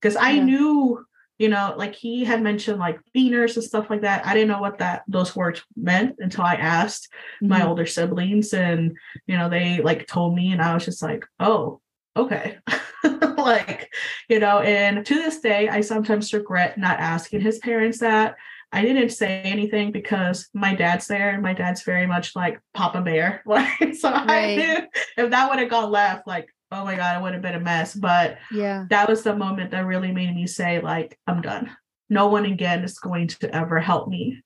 Because 0.00 0.16
I 0.16 0.32
Yeah. 0.32 0.44
knew, 0.44 1.04
you 1.38 1.48
know, 1.48 1.74
like 1.76 1.94
he 1.94 2.24
had 2.24 2.42
mentioned 2.42 2.78
like 2.78 2.98
beaners 3.16 3.54
and 3.56 3.64
stuff 3.64 3.90
like 3.90 4.02
that. 4.02 4.26
I 4.26 4.34
didn't 4.34 4.48
know 4.48 4.60
what 4.60 4.78
that 4.78 5.02
those 5.08 5.36
words 5.36 5.62
meant 5.76 6.16
until 6.18 6.44
I 6.44 6.54
asked 6.54 7.08
my 7.40 7.60
Mhm. 7.60 7.66
older 7.66 7.86
siblings 7.86 8.52
and 8.52 8.96
you 9.26 9.36
know 9.36 9.48
they 9.48 9.80
like 9.80 10.06
told 10.06 10.34
me 10.34 10.52
and 10.52 10.60
i 10.60 10.74
was 10.74 10.84
just 10.84 11.02
like 11.02 11.24
oh 11.38 11.80
okay 12.16 12.58
like 13.38 13.92
you 14.28 14.38
know 14.40 14.58
and 14.60 15.06
to 15.06 15.14
this 15.14 15.40
day 15.40 15.68
i 15.68 15.80
sometimes 15.80 16.32
regret 16.32 16.76
not 16.78 16.98
asking 16.98 17.40
his 17.40 17.58
parents 17.58 17.98
that 18.00 18.34
i 18.72 18.82
didn't 18.82 19.10
say 19.10 19.40
anything 19.42 19.92
because 19.92 20.48
my 20.54 20.74
dad's 20.74 21.06
there 21.06 21.30
and 21.30 21.42
my 21.42 21.54
dad's 21.54 21.82
very 21.82 22.06
much 22.06 22.34
like 22.36 22.60
papa 22.74 23.00
bear. 23.00 23.42
Like 23.46 23.94
so 23.94 24.10
i 24.12 24.56
knew 24.56 24.76
if 25.24 25.30
that 25.30 25.48
would 25.48 25.58
have 25.58 25.70
gone 25.70 25.90
left 25.90 26.26
like 26.26 26.48
oh 26.70 26.84
my 26.84 26.96
god 26.96 27.16
it 27.16 27.22
would 27.22 27.32
have 27.32 27.42
been 27.42 27.54
a 27.54 27.60
mess. 27.60 27.94
But 27.94 28.38
Yeah. 28.52 28.84
that 28.90 29.08
was 29.08 29.22
the 29.22 29.34
moment 29.34 29.70
that 29.70 29.86
really 29.86 30.12
made 30.12 30.34
me 30.34 30.46
say 30.46 30.80
like 30.80 31.18
i'm 31.26 31.40
done. 31.40 31.70
No 32.10 32.28
one 32.28 32.44
again 32.46 32.84
is 32.84 32.98
going 32.98 33.28
to 33.28 33.54
ever 33.54 33.80
help 33.80 34.08
me 34.08 34.42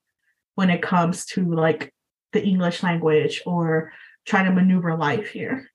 when 0.55 0.71
it 0.71 0.83
comes 0.83 1.25
to 1.27 1.41
like 1.55 1.93
the 2.33 2.43
english 2.43 2.83
language 2.83 3.43
or 3.47 3.93
trying 4.25 4.45
to 4.47 4.53
maneuver 4.53 4.97
life 4.97 5.31
here. 5.31 5.69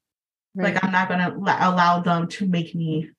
Right. 0.55 0.73
like 0.73 0.83
i'm 0.83 0.91
not 0.91 1.07
going 1.09 1.19
to 1.19 1.35
allow 1.69 1.99
them 1.99 2.27
to 2.29 2.47
make 2.47 2.73
me 2.73 3.09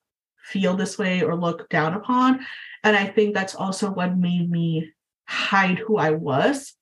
feel 0.45 0.75
this 0.75 0.97
way 0.99 1.23
or 1.23 1.37
look 1.37 1.69
down 1.69 1.93
upon. 1.95 2.41
And 2.83 2.97
i 2.97 3.05
think 3.07 3.35
that's 3.35 3.55
also 3.55 3.91
what 3.91 4.17
made 4.17 4.51
me 4.51 4.93
hide 5.29 5.79
who 5.79 5.99
i 5.99 6.11
was 6.11 6.75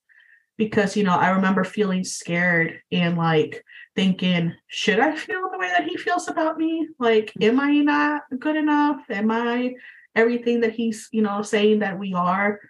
because 0.57 0.97
you 0.97 1.05
know 1.05 1.17
i 1.17 1.31
remember 1.31 1.65
feeling 1.65 2.05
scared 2.05 2.81
and 2.91 3.19
like 3.19 3.63
thinking 3.95 4.55
should 4.69 5.01
i 5.01 5.15
feel 5.15 5.51
the 5.51 5.59
way 5.59 5.69
that 5.69 5.85
he 5.85 5.97
feels 5.97 6.29
about 6.29 6.59
me? 6.59 6.89
Like 6.99 7.33
mm. 7.39 7.47
am 7.47 7.61
i 7.61 7.73
not 7.79 8.23
good 8.39 8.57
enough? 8.57 9.03
Am 9.11 9.31
i 9.31 9.75
everything 10.15 10.61
that 10.61 10.73
he's 10.73 11.09
you 11.13 11.23
know 11.23 11.43
saying 11.43 11.81
that 11.81 11.99
we 11.99 12.15
are? 12.15 12.61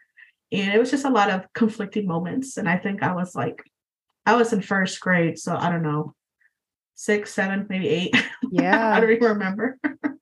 And 0.53 0.73
it 0.73 0.79
was 0.79 0.91
just 0.91 1.05
a 1.05 1.11
lot 1.11 1.31
of 1.31 1.53
conflicting 1.55 2.07
moments 2.07 2.57
and 2.57 2.69
i 2.69 2.77
think 2.77 3.03
i 3.03 3.13
was 3.13 3.35
like 3.35 3.65
i 4.25 4.37
was 4.37 4.53
in 4.53 4.63
first 4.63 5.01
grade 5.01 5.39
so 5.39 5.57
i 5.57 5.69
don't 5.69 5.83
know 5.83 6.15
six 6.95 7.35
seven 7.35 7.67
maybe 7.69 7.89
eight. 7.89 8.17
Yeah. 8.53 8.95
i 8.95 9.01
don't 9.01 9.11
even 9.11 9.29
remember 9.29 9.77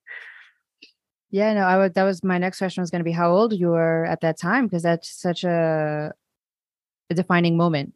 Yeah, 1.35 1.53
no, 1.53 1.63
I 1.63 1.77
would 1.79 1.95
that 1.95 2.05
was 2.05 2.23
my 2.23 2.39
next 2.39 2.59
question 2.59 2.81
was 2.81 2.93
going 2.93 3.01
to 3.01 3.05
be 3.05 3.11
how 3.11 3.33
old 3.35 3.53
you 3.53 3.71
were 3.71 4.05
at 4.05 4.21
that 4.21 4.39
time 4.39 4.67
because 4.67 4.85
that's 4.85 5.11
such 5.11 5.43
a, 5.43 6.13
a 7.11 7.15
defining 7.15 7.57
moment. 7.57 7.93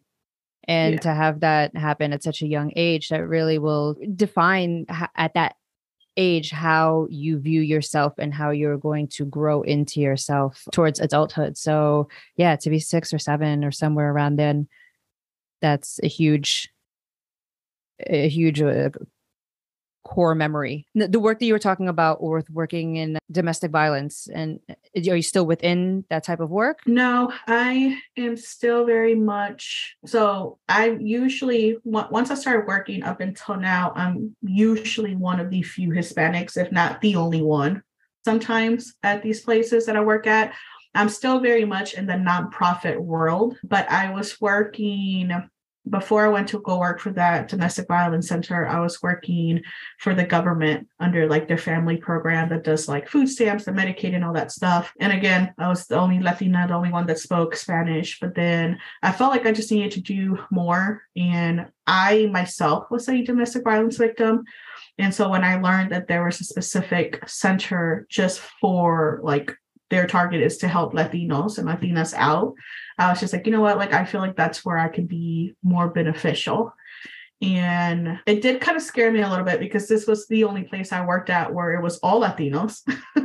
And 0.64 0.95
Yeah. 0.95 1.00
to 1.02 1.14
have 1.14 1.38
that 1.38 1.76
happen 1.76 2.12
at 2.12 2.25
such 2.25 2.42
a 2.42 2.49
young 2.49 2.73
age 2.75 3.11
that 3.11 3.25
really 3.28 3.59
will 3.59 3.95
define 4.16 4.87
h- 4.90 5.09
at 5.14 5.35
that 5.35 5.54
age 6.16 6.50
how 6.50 7.07
you 7.11 7.38
view 7.38 7.61
yourself 7.61 8.14
and 8.18 8.35
how 8.35 8.50
you're 8.50 8.76
going 8.76 9.07
to 9.07 9.25
grow 9.25 9.62
into 9.62 10.00
yourself 10.00 10.66
towards 10.73 10.99
adulthood. 10.99 11.57
So, 11.57 12.09
yeah, 12.35 12.57
to 12.57 12.71
be 12.71 12.80
6 12.80 13.14
or 13.14 13.21
7 13.21 13.64
or 13.64 13.71
somewhere 13.71 14.11
around 14.11 14.35
then 14.35 14.66
that's 15.62 16.00
a 16.02 16.09
huge 16.09 16.73
a 18.04 18.28
huge 18.28 18.61
uh, 18.61 18.90
core 20.05 20.35
memory. 20.35 20.87
The 20.95 21.21
work 21.21 21.38
that 21.38 21.47
you 21.47 21.52
were 21.52 21.59
talking 21.59 21.88
about 21.88 22.23
with 22.23 22.49
working 22.50 22.97
in 22.97 23.19
domestic 23.31 23.71
violence, 23.71 24.28
and 24.33 24.61
uh, 24.71 24.75
are 25.11 25.17
you 25.17 25.23
still 25.23 25.47
within 25.47 26.05
that 26.11 26.25
type 26.25 26.40
of 26.40 26.50
work? 26.50 26.81
No, 26.87 27.33
I 27.47 28.00
am 28.17 28.37
still 28.37 28.85
very 28.87 29.14
much 29.14 29.97
so. 30.07 30.59
I 30.69 30.97
usually 30.99 31.76
once 31.85 32.31
I 32.31 32.35
started 32.35 32.67
working 32.67 33.02
up 33.02 33.21
until 33.21 33.57
now, 33.57 33.93
I'm 33.95 34.35
usually 34.43 35.14
one 35.14 35.40
of 35.40 35.50
the 35.50 35.62
few 35.62 35.90
Hispanics, 35.90 36.57
if 36.57 36.73
not 36.73 37.00
the 37.00 37.17
only 37.17 37.43
one. 37.43 37.83
Sometimes 38.25 38.95
at 39.02 39.23
these 39.23 39.40
places 39.40 39.87
that 39.87 39.97
I 39.97 40.00
work 40.00 40.26
at, 40.26 40.55
I'm 40.95 41.09
still 41.09 41.40
very 41.40 41.64
much 41.64 41.95
in 41.95 42.07
the 42.07 42.14
nonprofit 42.14 42.99
world, 42.99 43.57
but 43.62 43.88
I 43.90 44.11
was 44.12 44.40
working 44.40 45.31
before 45.90 46.25
I 46.25 46.28
went 46.28 46.49
to 46.49 46.61
go 46.61 46.78
work 46.78 47.00
for 47.00 47.11
that 47.12 47.49
domestic 47.49 47.88
violence 47.88 48.28
center. 48.28 48.66
I 48.66 48.80
was 48.80 49.02
working 49.02 49.62
for 49.99 50.14
the 50.14 50.25
government 50.25 50.88
under 51.00 51.28
like 51.28 51.49
their 51.49 51.59
family 51.59 51.97
program 51.97 52.49
that 52.50 52.64
does 52.64 52.88
like 52.88 53.09
food 53.09 53.28
stamps 53.28 53.66
and 53.66 53.76
Medicaid 53.76 54.14
and 54.14 54.25
all 54.25 54.33
that 54.35 54.52
stuff. 54.52 54.92
And 55.00 55.12
again, 55.12 55.54
I 55.59 55.68
was 55.68 55.87
the 55.87 55.97
only 55.97 56.21
Latina, 56.21 56.66
the 56.66 56.75
only 56.75 56.92
one 56.92 57.07
that 57.07 57.18
spoke 57.18 57.57
Spanish. 57.57 58.21
But 58.21 58.35
then 58.35 58.78
I 59.02 59.12
felt 59.12 59.33
like 59.33 59.47
I 59.47 59.52
just 59.52 59.71
needed 59.71 59.92
to 59.92 60.00
do 60.00 60.38
more. 60.50 61.02
And 61.16 61.66
I 61.87 62.28
myself 62.33 62.90
was 62.90 63.09
a 63.09 63.23
domestic 63.23 63.64
violence 63.64 63.97
victim. 63.97 64.45
And 64.99 65.14
so 65.14 65.28
when 65.28 65.45
I 65.45 65.61
learned 65.61 65.92
that 65.92 66.09
there 66.09 66.25
was 66.25 66.40
a 66.40 66.45
specific 66.45 67.26
center 67.28 68.07
just 68.11 68.40
for 68.40 69.21
like 69.23 69.54
their 69.90 70.07
target 70.07 70.42
is 70.42 70.59
to 70.59 70.68
help 70.68 70.92
Latinos 70.92 71.59
and 71.59 71.68
Latinas 71.68 72.14
out, 72.14 72.54
I 72.99 73.11
was 73.11 73.21
just 73.21 73.33
like, 73.33 73.47
you 73.47 73.52
know 73.52 73.61
what? 73.61 73.78
Like, 73.78 73.92
I 73.92 74.04
feel 74.04 74.21
like 74.21 74.37
that's 74.37 74.64
where 74.64 74.76
I 74.78 74.88
could 74.88 75.09
be 75.09 75.54
more 75.62 75.88
beneficial. 75.88 76.73
And 77.40 78.18
it 78.26 78.42
did 78.42 78.61
kind 78.61 78.76
of 78.76 78.83
scare 78.83 79.12
me 79.12 79.23
a 79.23 79.28
little 79.28 79.45
bit 79.45 79.61
because 79.61 79.87
this 79.87 80.07
was 80.07 80.26
the 80.26 80.42
only 80.45 80.64
place 80.64 80.92
I 80.92 81.04
worked 81.04 81.30
at 81.30 81.54
where 81.54 81.75
it 81.75 81.83
was 81.83 81.99
all 81.99 82.21
Latinos. 82.21 82.80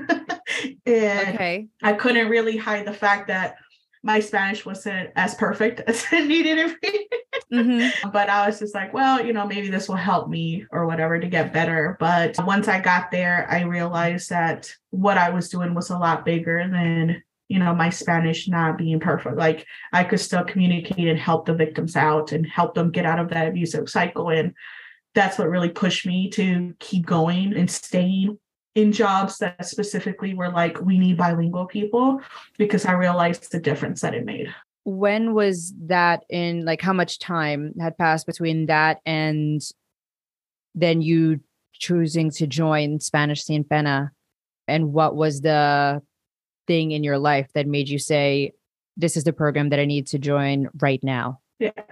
and 0.86 1.34
Okay. 1.34 1.68
I 1.82 1.94
couldn't 1.94 2.30
really 2.30 2.58
hide 2.58 2.86
the 2.86 2.94
fact 2.94 3.28
that 3.30 3.56
my 4.04 4.20
Spanish 4.20 4.66
wasn't 4.66 5.10
as 5.16 5.34
perfect 5.36 5.80
as 5.88 6.06
it 6.12 6.28
needed 6.28 6.58
to 6.58 6.78
be. 6.82 7.08
hmm 7.52 7.88
but 8.12 8.30
I 8.30 8.46
was 8.46 8.60
just 8.60 8.76
like, 8.76 8.94
well, 8.94 9.26
you 9.26 9.34
know, 9.34 9.48
maybe 9.48 9.70
this 9.70 9.88
will 9.88 9.96
help 9.96 10.30
me 10.30 10.66
or 10.72 10.86
whatever 10.86 11.20
to 11.20 11.28
get 11.28 11.54
better. 11.54 11.98
But 12.00 12.36
once 12.46 12.68
I 12.68 12.80
got 12.80 13.12
there, 13.12 13.48
I 13.50 13.62
realized 13.62 14.30
that 14.30 14.72
what 14.92 15.18
I 15.18 15.30
was 15.30 15.50
doing 15.50 15.74
was 15.74 15.90
a 15.90 15.98
lot 15.98 16.26
bigger 16.26 16.68
than, 16.70 17.24
you 17.48 17.60
know, 17.60 17.74
my 17.74 17.90
Spanish 17.90 18.48
not 18.48 18.78
being 18.78 19.00
perfect. 19.00 19.38
Like 19.38 19.66
I 19.94 20.04
could 20.04 20.20
still 20.20 20.44
communicate 20.44 21.08
and 21.08 21.20
help 21.20 21.46
the 21.46 21.56
victims 21.56 21.96
out 21.96 22.34
and 22.34 22.46
help 22.46 22.76
them 22.76 22.92
get 22.92 23.06
out 23.06 23.20
of 23.20 23.30
that 23.30 23.48
abusive 23.48 23.90
cycle. 23.90 24.30
And 24.30 24.54
that's 25.16 25.38
what 25.38 25.50
really 25.50 25.70
pushed 25.70 26.06
me 26.06 26.30
to 26.32 26.74
keep 26.80 27.06
going 27.06 27.56
and 27.56 27.70
staying 27.70 28.38
in 28.76 28.92
jobs 28.92 29.38
that 29.38 29.66
specifically 29.66 30.34
were 30.34 30.50
like, 30.50 30.82
we 30.82 30.98
need 30.98 31.18
bilingual 31.18 31.66
people 31.66 32.22
because 32.58 32.86
I 32.86 32.94
realized 32.94 33.52
the 33.52 33.60
difference 33.60 34.02
that 34.02 34.14
it 34.14 34.26
made. 34.26 34.54
When 34.84 35.34
was 35.34 35.74
that 35.84 36.24
in? 36.30 36.66
Like, 36.66 36.82
how 36.82 36.94
much 36.94 37.20
time 37.20 37.74
had 37.80 37.98
passed 37.98 38.26
between 38.26 38.66
that 38.66 39.00
and 39.06 39.62
then 40.76 41.02
you 41.02 41.40
choosing 41.74 42.32
to 42.32 42.48
join 42.48 43.00
Spanish 43.00 43.44
Sin 43.44 43.64
Pena? 43.64 44.12
And 44.68 44.92
what 44.92 45.16
was 45.16 45.42
the 45.42 46.02
thing 46.68 46.92
in 46.92 47.04
your 47.04 47.20
life 47.20 47.50
that 47.54 47.68
made 47.68 47.90
you 47.90 48.00
say, 48.00 48.54
"This 48.98 49.16
is 49.16 49.24
the 49.24 49.34
program 49.34 49.70
that 49.70 49.80
I 49.80 49.86
need 49.86 50.08
to 50.08 50.20
join 50.20 50.68
right 50.82 51.04
now"? 51.04 51.40
Yeah, 51.64 51.84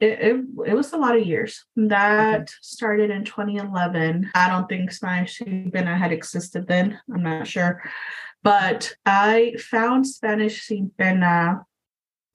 it, 0.00 0.18
it, 0.20 0.44
it 0.66 0.74
was 0.74 0.92
a 0.92 0.98
lot 0.98 1.16
of 1.16 1.26
years. 1.26 1.64
That 1.76 2.50
started 2.60 3.10
in 3.10 3.24
2011. 3.24 4.30
I 4.34 4.48
don't 4.50 4.68
think 4.68 4.92
Spanish 4.92 5.38
Sin 5.38 5.70
had 5.72 6.12
existed 6.12 6.66
then. 6.68 7.00
I'm 7.10 7.22
not 7.22 7.46
sure. 7.46 7.82
But 8.42 8.94
I 9.06 9.54
found 9.58 10.06
Spanish 10.06 10.70
Pena, 10.98 11.64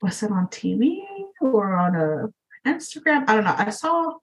was 0.02 0.24
it 0.24 0.32
on 0.32 0.48
TV 0.48 1.04
or 1.42 1.78
on 1.78 1.96
a 1.96 2.68
Instagram? 2.68 3.26
I 3.30 3.36
don't 3.36 3.44
know. 3.44 3.56
I 3.56 3.70
saw 3.70 4.16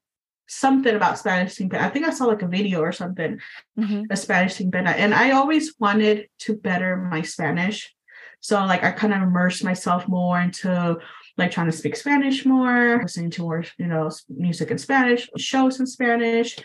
something 0.49 0.96
about 0.96 1.20
Spanish 1.20 1.56
Pena. 1.56 1.78
I 1.78 1.88
think 1.90 2.04
I 2.04 2.11
saw 2.11 2.25
like 2.25 2.42
a 2.42 2.49
video 2.49 2.80
or 2.80 2.90
something 2.90 3.38
mm-hmm. 3.78 4.02
a 4.11 4.16
Spanish 4.16 4.58
Pena. 4.58 4.90
And 4.90 5.14
I 5.14 5.30
always 5.30 5.75
wanted 5.78 6.26
to 6.40 6.56
better 6.56 6.96
my 6.96 7.23
Spanish. 7.23 7.94
So 8.40 8.58
like 8.64 8.82
I 8.82 8.90
kind 8.90 9.14
of 9.14 9.23
immersed 9.23 9.62
myself 9.62 10.08
more 10.08 10.40
into 10.40 10.99
like 11.38 11.50
trying 11.50 11.70
to 11.70 11.76
speak 11.76 11.96
Spanish 11.96 12.46
more, 12.46 13.00
listening 13.02 13.30
to 13.32 13.42
more, 13.42 13.64
you 13.78 13.86
know, 13.86 14.10
music 14.28 14.70
in 14.70 14.78
Spanish, 14.78 15.28
shows 15.36 15.80
in 15.80 15.86
Spanish. 15.86 16.56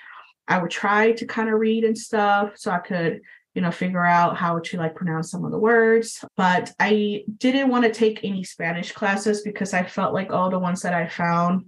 I 0.48 0.62
would 0.62 0.72
try 0.72 1.12
to 1.14 1.26
kind 1.26 1.50
of 1.50 1.60
read 1.60 1.84
and 1.84 1.98
stuff 1.98 2.58
so 2.58 2.72
I 2.72 2.80
could, 2.80 3.22
you 3.54 3.62
know, 3.62 3.72
figure 3.72 4.06
out 4.06 4.38
how 4.38 4.60
to 4.60 4.78
like 4.78 4.96
pronounce 4.96 5.32
some 5.32 5.46
of 5.46 5.52
the 5.52 5.60
words. 5.60 6.24
But 6.38 6.74
I 6.80 7.24
didn't 7.38 7.70
want 7.70 7.86
to 7.86 7.92
take 7.94 8.24
any 8.24 8.44
Spanish 8.44 8.92
classes 8.92 9.42
because 9.42 9.74
I 9.74 9.84
felt 9.84 10.14
like 10.14 10.32
all 10.32 10.50
the 10.50 10.60
ones 10.60 10.82
that 10.82 10.94
I 10.94 11.08
found 11.08 11.66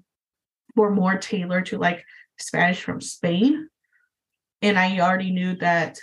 were 0.75 0.91
more 0.91 1.17
tailored 1.17 1.67
to 1.67 1.77
like 1.77 2.03
Spanish 2.39 2.81
from 2.81 2.99
Spain 3.01 3.69
And 4.61 4.79
I 4.79 4.99
already 4.99 5.31
knew 5.31 5.55
that 5.57 5.99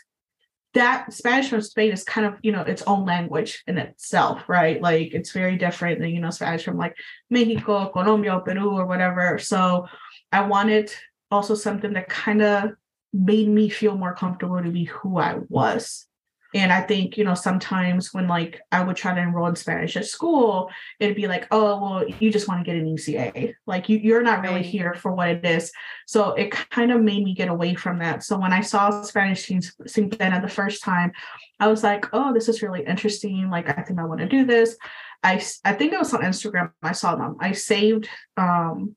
that 0.75 1.13
Spanish 1.13 1.49
from 1.49 1.63
Spain 1.63 1.93
is 1.93 2.05
kind 2.05 2.27
of, 2.27 2.35
you 2.43 2.53
know, 2.53 2.63
its 2.63 2.83
own 2.83 3.05
language 3.05 3.63
in 3.67 3.77
itself, 3.79 4.49
right? 4.49 4.81
Like 4.81 5.15
it's 5.15 5.33
very 5.33 5.57
different 5.57 6.01
than, 6.01 6.11
you 6.11 6.21
know, 6.21 6.31
Spanish 6.31 6.65
from 6.65 6.77
like 6.77 6.95
Mexico, 7.29 7.89
Colombia, 7.89 8.41
Peru, 8.45 8.71
or 8.71 8.87
whatever. 8.87 9.39
So 9.39 9.87
I 10.31 10.43
wanted 10.43 10.93
also 11.31 11.55
something 11.55 11.93
that 11.95 12.09
kind 12.09 12.43
of 12.43 12.71
made 13.13 13.49
me 13.49 13.69
feel 13.69 13.97
more 13.97 14.15
comfortable 14.15 14.63
to 14.63 14.71
be 14.71 14.85
who 14.85 15.19
I 15.19 15.39
was. 15.49 16.07
And 16.53 16.73
I 16.73 16.81
think, 16.81 17.17
you 17.17 17.25
know, 17.25 17.35
sometimes 17.35 18.13
when 18.13 18.27
like 18.27 18.61
I 18.73 18.83
would 18.83 18.97
try 18.97 19.15
to 19.15 19.21
enroll 19.21 19.47
in 19.47 19.57
Spanish 19.57 19.97
at 19.97 20.07
school, 20.07 20.71
it'd 20.99 21.17
be 21.17 21.29
like, 21.29 21.47
oh, 21.51 21.81
well, 21.81 22.09
you 22.19 22.33
just 22.33 22.49
want 22.49 22.65
to 22.65 22.69
get 22.69 22.81
an 22.81 22.87
ECA. 22.87 23.55
Like 23.67 23.89
you, 23.89 23.99
you're 23.99 24.23
not 24.23 24.43
really 24.43 24.63
here 24.63 24.95
for 24.95 25.13
what 25.13 25.29
it 25.29 25.45
is. 25.45 25.71
So 26.07 26.33
it 26.33 26.51
kind 26.51 26.91
of 26.91 27.03
made 27.03 27.23
me 27.23 27.35
get 27.35 27.49
away 27.49 27.75
from 27.75 28.01
that. 28.01 28.25
So 28.25 28.37
when 28.37 28.53
I 28.53 28.63
saw 28.63 29.03
Spanish 29.03 29.51
Sin 29.87 30.11
Pena 30.11 30.41
the 30.41 30.49
first 30.49 30.83
time, 30.83 31.13
I 31.61 31.69
was 31.69 31.85
like, 31.85 32.07
oh, 32.13 32.35
this 32.35 32.49
is 32.49 32.63
really 32.63 32.85
interesting. 32.85 33.49
Like, 33.49 33.69
I 33.69 33.83
think 33.83 34.01
I 34.01 34.05
want 34.05 34.21
to 34.21 34.27
do 34.27 34.45
this. 34.45 34.77
I, 35.23 35.35
I 35.65 35.75
think 35.75 35.93
it 35.93 35.99
was 35.99 36.15
on 36.15 36.23
Instagram. 36.23 36.73
I 36.83 36.93
saw 36.93 37.15
them. 37.15 37.37
I 37.39 37.53
saved, 37.53 38.09
um, 38.37 38.97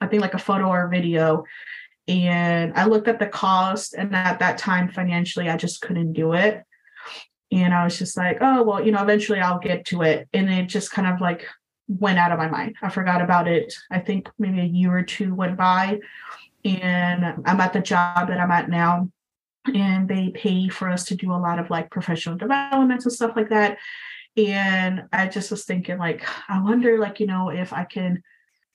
I 0.00 0.06
think 0.06 0.22
like 0.22 0.34
a 0.34 0.38
photo 0.38 0.66
or 0.66 0.86
a 0.86 0.90
video 0.90 1.44
and 2.06 2.74
I 2.74 2.84
looked 2.84 3.08
at 3.08 3.18
the 3.18 3.26
cost 3.26 3.94
and 3.94 4.14
at 4.14 4.40
that 4.40 4.58
time 4.58 4.88
financially 4.90 5.48
I 5.48 5.56
just 5.56 5.80
couldn't 5.80 6.12
do 6.12 6.34
it 6.34 6.62
and 7.52 7.74
I 7.74 7.84
was 7.84 7.98
just 7.98 8.16
like, 8.16 8.38
oh, 8.40 8.62
well, 8.62 8.84
you 8.84 8.92
know, 8.92 9.02
eventually 9.02 9.40
I'll 9.40 9.58
get 9.58 9.84
to 9.86 10.02
it. 10.02 10.28
And 10.32 10.50
it 10.50 10.66
just 10.66 10.90
kind 10.90 11.06
of 11.06 11.20
like 11.20 11.46
went 11.88 12.18
out 12.18 12.32
of 12.32 12.38
my 12.38 12.48
mind. 12.48 12.76
I 12.82 12.88
forgot 12.88 13.20
about 13.20 13.46
it. 13.46 13.72
I 13.90 13.98
think 13.98 14.28
maybe 14.38 14.60
a 14.60 14.64
year 14.64 14.96
or 14.96 15.02
two 15.02 15.34
went 15.34 15.56
by. 15.56 16.00
And 16.64 17.42
I'm 17.44 17.60
at 17.60 17.72
the 17.72 17.80
job 17.80 18.28
that 18.28 18.40
I'm 18.40 18.50
at 18.50 18.68
now. 18.68 19.10
And 19.72 20.08
they 20.08 20.30
pay 20.30 20.68
for 20.68 20.88
us 20.88 21.04
to 21.06 21.14
do 21.14 21.32
a 21.32 21.36
lot 21.36 21.58
of 21.58 21.70
like 21.70 21.90
professional 21.90 22.36
developments 22.36 23.04
and 23.04 23.12
stuff 23.12 23.36
like 23.36 23.50
that. 23.50 23.78
And 24.36 25.04
I 25.12 25.28
just 25.28 25.50
was 25.50 25.64
thinking, 25.64 25.98
like, 25.98 26.26
I 26.48 26.60
wonder, 26.60 26.98
like, 26.98 27.20
you 27.20 27.26
know, 27.26 27.50
if 27.50 27.72
I 27.72 27.84
can 27.84 28.22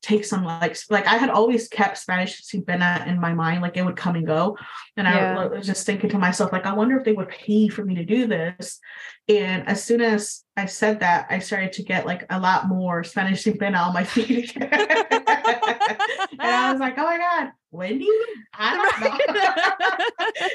take 0.02 0.24
some 0.24 0.46
like 0.46 0.78
like 0.90 1.08
I 1.08 1.18
had 1.18 1.30
always 1.30 1.68
kept 1.68 1.98
Spanish 1.98 2.42
Sin 2.44 2.64
in 2.68 3.20
my 3.20 3.34
mind, 3.34 3.62
like 3.62 3.78
it 3.78 3.84
would 3.84 3.98
come 3.98 4.16
and 4.16 4.26
go. 4.26 4.58
And 4.96 5.08
yeah. 5.08 5.38
I 5.38 5.48
was 5.48 5.66
just 5.66 5.86
thinking 5.86 6.10
to 6.12 6.18
myself, 6.18 6.52
like, 6.52 6.66
I 6.66 6.74
wonder 6.74 6.98
if 6.98 7.04
they 7.04 7.14
would 7.14 7.30
pay 7.30 7.68
for 7.68 7.84
me 7.84 7.96
to 7.96 8.06
do 8.06 8.28
this. 8.28 8.80
And 9.28 9.68
as 9.68 9.84
soon 9.84 10.02
as 10.02 10.44
I 10.58 10.66
said 10.66 11.02
that, 11.02 11.28
I 11.30 11.40
started 11.40 11.74
to 11.74 11.84
get 11.84 12.06
like 12.06 12.26
a 12.30 12.40
lot 12.40 12.68
more 12.68 13.04
Spanish 13.04 13.44
Sin 13.44 13.58
on 13.76 13.94
my 13.94 14.04
feet. 14.16 14.56
and 14.56 14.70
I 16.40 16.72
was 16.72 16.80
like, 16.80 16.98
oh 16.98 17.04
my 17.04 17.18
God, 17.18 17.52
Wendy? 17.72 18.08
I 18.54 18.76
don't 18.76 19.00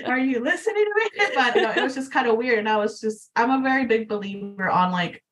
know. 0.04 0.06
Are 0.12 0.18
you 0.18 0.40
listening 0.40 0.84
to 0.84 0.94
me? 0.96 1.26
But 1.34 1.56
no, 1.56 1.70
it 1.70 1.82
was 1.82 1.94
just 1.94 2.12
kind 2.12 2.28
of 2.28 2.36
weird. 2.36 2.58
And 2.58 2.68
I 2.68 2.76
was 2.76 3.00
just, 3.00 3.30
I'm 3.36 3.50
a 3.50 3.62
very 3.62 3.86
big 3.86 4.08
believer 4.08 4.68
on 4.68 4.92
like 4.92 5.23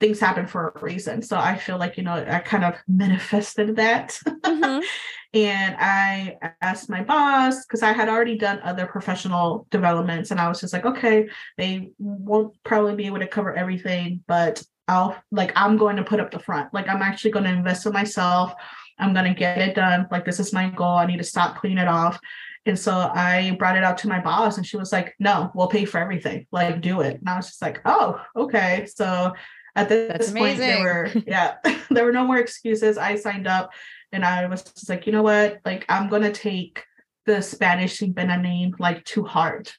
things 0.00 0.20
happen 0.20 0.46
for 0.46 0.72
a 0.74 0.80
reason. 0.80 1.22
So 1.22 1.36
I 1.36 1.56
feel 1.56 1.78
like, 1.78 1.96
you 1.96 2.04
know, 2.04 2.14
I 2.14 2.38
kind 2.38 2.64
of 2.64 2.74
manifested 2.86 3.76
that. 3.76 4.18
Mm-hmm. 4.26 4.80
and 5.34 5.76
I 5.78 6.36
asked 6.62 6.88
my 6.88 7.02
boss, 7.02 7.64
because 7.64 7.82
I 7.82 7.92
had 7.92 8.08
already 8.08 8.38
done 8.38 8.60
other 8.62 8.86
professional 8.86 9.66
developments, 9.70 10.30
and 10.30 10.40
I 10.40 10.48
was 10.48 10.60
just 10.60 10.72
like, 10.72 10.86
okay, 10.86 11.28
they 11.56 11.90
won't 11.98 12.54
probably 12.64 12.94
be 12.94 13.06
able 13.06 13.18
to 13.18 13.26
cover 13.26 13.54
everything, 13.54 14.22
but 14.26 14.62
I'll 14.86 15.16
like, 15.30 15.52
I'm 15.54 15.76
going 15.76 15.96
to 15.96 16.04
put 16.04 16.20
up 16.20 16.30
the 16.30 16.38
front. 16.38 16.72
Like, 16.72 16.88
I'm 16.88 17.02
actually 17.02 17.32
going 17.32 17.44
to 17.44 17.52
invest 17.52 17.84
in 17.84 17.92
myself. 17.92 18.54
I'm 18.98 19.12
going 19.12 19.32
to 19.32 19.38
get 19.38 19.58
it 19.58 19.74
done. 19.74 20.06
Like, 20.10 20.24
this 20.24 20.40
is 20.40 20.52
my 20.52 20.70
goal. 20.70 20.96
I 20.96 21.06
need 21.06 21.18
to 21.18 21.24
stop 21.24 21.60
putting 21.60 21.78
it 21.78 21.88
off. 21.88 22.18
And 22.66 22.78
so 22.78 22.92
I 22.92 23.56
brought 23.58 23.76
it 23.76 23.84
out 23.84 23.98
to 23.98 24.08
my 24.08 24.20
boss, 24.20 24.56
and 24.56 24.66
she 24.66 24.76
was 24.76 24.92
like, 24.92 25.14
no, 25.18 25.50
we'll 25.54 25.68
pay 25.68 25.84
for 25.84 25.98
everything. 25.98 26.46
Like, 26.52 26.80
do 26.80 27.00
it. 27.00 27.18
And 27.18 27.28
I 27.28 27.36
was 27.36 27.46
just 27.46 27.62
like, 27.62 27.80
oh, 27.84 28.20
okay. 28.36 28.86
So 28.94 29.32
at 29.78 29.88
this 29.88 30.08
That's 30.08 30.26
point 30.32 30.56
amazing. 30.56 30.58
there 30.58 30.82
were 30.82 31.10
yeah 31.26 31.54
there 31.90 32.04
were 32.04 32.12
no 32.12 32.26
more 32.26 32.38
excuses. 32.38 32.98
I 32.98 33.16
signed 33.16 33.46
up 33.46 33.72
and 34.12 34.24
i 34.24 34.46
was 34.46 34.62
just 34.62 34.88
like 34.88 35.06
you 35.06 35.12
know 35.12 35.22
what? 35.22 35.60
Like 35.64 35.84
i'm 35.88 36.08
gonna 36.08 36.32
take 36.32 36.84
the 37.26 37.42
spanish 37.42 38.00
Pena 38.00 38.38
name 38.38 38.74
like 38.78 39.04
to 39.06 39.24
heart. 39.24 39.74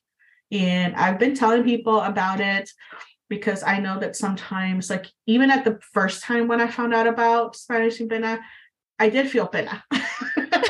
And 0.51 0.95
i've 0.95 1.19
been 1.19 1.35
telling 1.35 1.63
people 1.63 1.99
about 2.01 2.39
it 2.39 2.69
because 3.29 3.61
i 3.63 3.79
know 3.79 3.99
that 3.99 4.15
sometimes 4.15 4.89
like 4.89 5.07
even 5.27 5.51
at 5.51 5.63
the 5.63 5.79
first 5.93 6.23
time 6.23 6.47
when 6.47 6.61
i 6.61 6.67
found 6.67 6.93
out 6.93 7.07
about 7.07 7.55
spanish 7.55 7.99
Pena, 7.99 8.39
i 8.97 9.09
did 9.09 9.29
feel 9.29 9.47
pena. 9.47 9.83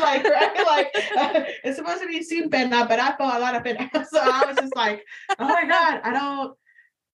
Like 0.01 0.23
right? 0.23 0.65
Like 0.65 0.91
uh, 1.17 1.43
it's 1.63 1.77
supposed 1.77 2.01
to 2.01 2.07
be 2.07 2.23
sin 2.23 2.49
pena 2.49 2.85
but 2.87 2.99
i 2.99 3.15
felt 3.17 3.35
a 3.35 3.39
lot 3.39 3.55
of 3.55 3.63
pena. 3.63 3.89
So 4.11 4.19
i 4.19 4.45
was 4.45 4.57
just 4.57 4.75
like 4.75 5.03
oh 5.37 5.47
my 5.47 5.65
god 5.67 6.01
i 6.03 6.11
don't 6.13 6.53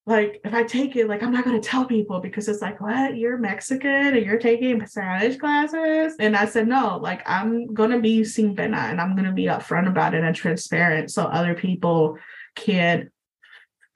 like 0.06 0.40
if 0.44 0.54
I 0.54 0.62
take 0.62 0.94
it, 0.94 1.08
like 1.08 1.24
I'm 1.24 1.32
not 1.32 1.44
gonna 1.44 1.60
tell 1.60 1.84
people 1.84 2.20
because 2.20 2.48
it's 2.48 2.62
like, 2.62 2.80
what? 2.80 3.16
You're 3.16 3.38
Mexican 3.38 4.16
and 4.16 4.24
you're 4.24 4.38
taking 4.38 4.84
Spanish 4.86 5.36
classes? 5.36 6.14
And 6.20 6.36
I 6.36 6.46
said, 6.46 6.68
no, 6.68 6.98
like 6.98 7.28
I'm 7.28 7.74
gonna 7.74 7.98
be 7.98 8.22
sin 8.22 8.54
pena 8.54 8.76
and 8.76 9.00
I'm 9.00 9.16
gonna 9.16 9.32
be 9.32 9.46
upfront 9.46 9.88
about 9.88 10.14
it 10.14 10.22
and 10.22 10.34
transparent 10.34 11.10
so 11.10 11.24
other 11.24 11.54
people 11.54 12.18
can 12.54 13.10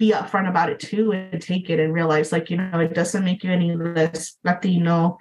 be 0.00 0.10
upfront 0.10 0.48
about 0.48 0.70
it 0.70 0.80
too 0.80 1.12
and 1.12 1.40
take 1.40 1.70
it 1.70 1.78
and 1.78 1.92
realize 1.92 2.32
like, 2.32 2.50
you 2.50 2.56
know, 2.56 2.80
it 2.80 2.92
doesn't 2.92 3.24
make 3.24 3.44
you 3.44 3.52
any 3.52 3.76
less 3.76 4.36
Latino 4.42 5.16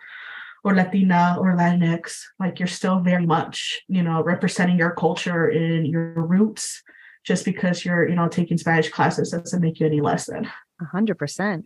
or 0.63 0.73
Latina 0.73 1.38
or 1.39 1.56
Latinx. 1.56 2.19
Like 2.39 2.60
you're 2.60 2.67
still 2.67 2.99
very 2.99 3.28
much, 3.28 3.80
you 3.88 4.02
know, 4.02 4.23
representing 4.23 4.80
your 4.80 4.91
culture 4.91 5.49
and 5.49 5.86
your 5.86 6.13
roots 6.13 6.82
just 7.23 7.45
because 7.45 7.86
you're, 7.86 8.10
you 8.10 8.15
know, 8.15 8.28
taking 8.28 8.58
Spanish 8.58 8.89
classes 8.89 9.30
doesn't 9.30 9.62
make 9.62 9.80
you 9.80 9.86
any 9.86 10.02
less 10.02 10.25
than. 10.25 10.49
A 10.82 10.86
hundred 10.86 11.18
percent. 11.18 11.65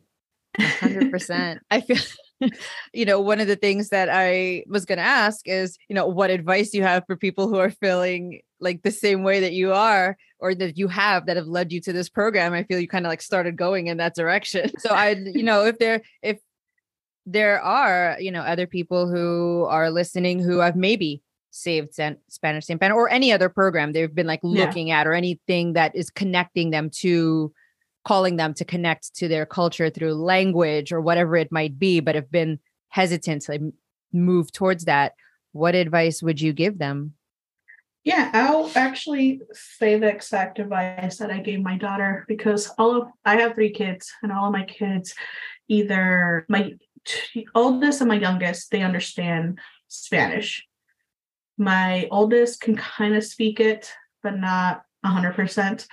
A 0.60 0.68
hundred 0.68 1.12
percent. 1.12 1.62
I 1.72 1.82
feel 1.82 1.98
you 2.94 3.06
know, 3.06 3.20
one 3.20 3.40
of 3.40 3.48
the 3.48 3.56
things 3.56 3.90
that 3.90 4.10
I 4.12 4.64
was 4.68 4.86
going 4.86 4.98
to 4.98 5.04
ask 5.04 5.48
is, 5.48 5.78
you 5.88 5.96
know, 5.96 6.08
what 6.08 6.30
advice 6.30 6.74
you 6.74 6.84
have 6.84 7.04
for 7.06 7.16
people 7.16 7.48
who 7.48 7.58
are 7.58 7.70
feeling 7.70 8.42
like 8.60 8.82
the 8.84 8.92
same 8.92 9.24
way 9.24 9.40
that 9.42 9.54
you 9.54 9.74
are 9.74 10.18
or 10.40 10.56
that 10.56 10.78
you 10.78 10.88
have 10.88 11.26
that 11.26 11.38
have 11.38 11.48
led 11.48 11.72
you 11.72 11.82
to 11.82 11.94
this 11.94 12.10
program. 12.10 12.54
I 12.54 12.64
feel 12.64 12.80
you 12.80 12.88
kind 12.88 13.06
of 13.06 13.10
like 13.10 13.22
started 13.22 13.56
going 13.58 13.88
in 13.88 13.98
that 13.98 14.16
direction. 14.16 14.72
So 14.80 14.90
I, 14.90 15.12
you 15.12 15.44
know, 15.44 15.66
if 15.66 15.80
there, 15.80 16.02
if 16.22 16.40
there 17.26 17.62
are, 17.62 18.18
you 18.20 18.32
know, 18.32 18.42
other 18.42 18.68
people 18.68 19.10
who 19.10 19.66
are 19.70 19.90
listening 19.90 20.40
who 20.40 20.60
have 20.60 20.76
maybe 20.76 21.22
saved 21.52 21.94
Spanish 22.30 22.66
Sin 22.66 22.80
Pena 22.80 22.96
or 22.96 23.10
any 23.10 23.32
other 23.32 23.48
program 23.48 23.94
they've 23.94 24.14
been 24.14 24.26
like 24.26 24.40
looking 24.42 24.88
yeah. 24.88 25.02
at 25.02 25.08
or 25.08 25.14
anything 25.14 25.74
that 25.74 25.96
is 25.96 26.10
connecting 26.10 26.72
them 26.72 26.90
to 26.90 27.54
calling 28.06 28.36
them 28.36 28.54
to 28.56 28.66
connect 28.66 29.16
to 29.16 29.28
their 29.28 29.46
culture 29.46 29.90
through 29.90 30.14
language 30.14 30.92
or 30.92 31.02
whatever 31.02 31.36
it 31.36 31.52
might 31.52 31.80
be, 31.80 32.00
but 32.00 32.16
have 32.16 32.32
been 32.32 32.60
hesitant 32.90 33.44
to 33.44 33.74
move 34.12 34.52
towards 34.52 34.86
that, 34.86 35.14
what 35.52 35.76
advice 35.76 36.22
would 36.22 36.42
you 36.42 36.54
give 36.54 36.78
them? 36.78 37.14
Yeah, 38.04 38.30
I'll 38.34 38.70
actually 38.76 39.42
say 39.54 39.98
the 39.98 40.10
exact 40.10 40.60
advice 40.60 41.18
that 41.18 41.32
I 41.32 41.40
gave 41.40 41.62
my 41.62 41.78
daughter 41.78 42.26
because 42.28 42.70
all 42.78 43.02
of 43.02 43.08
I 43.24 43.38
have 43.38 43.56
three 43.56 43.72
kids 43.72 44.12
and 44.22 44.32
all 44.32 44.48
of 44.48 44.52
my 44.52 44.66
kids 44.66 45.16
either 45.70 46.46
my 46.50 46.74
oldest 47.56 48.02
and 48.02 48.10
my 48.10 48.20
youngest 48.20 48.72
they 48.72 48.82
understand 48.82 49.60
Spanish. 49.88 50.68
My 51.58 52.10
oldest 52.12 52.60
can 52.60 52.76
kind 52.76 53.16
of 53.16 53.24
speak 53.24 53.62
it 53.62 53.94
but 54.22 54.38
not 54.38 54.84
100% 55.06 55.88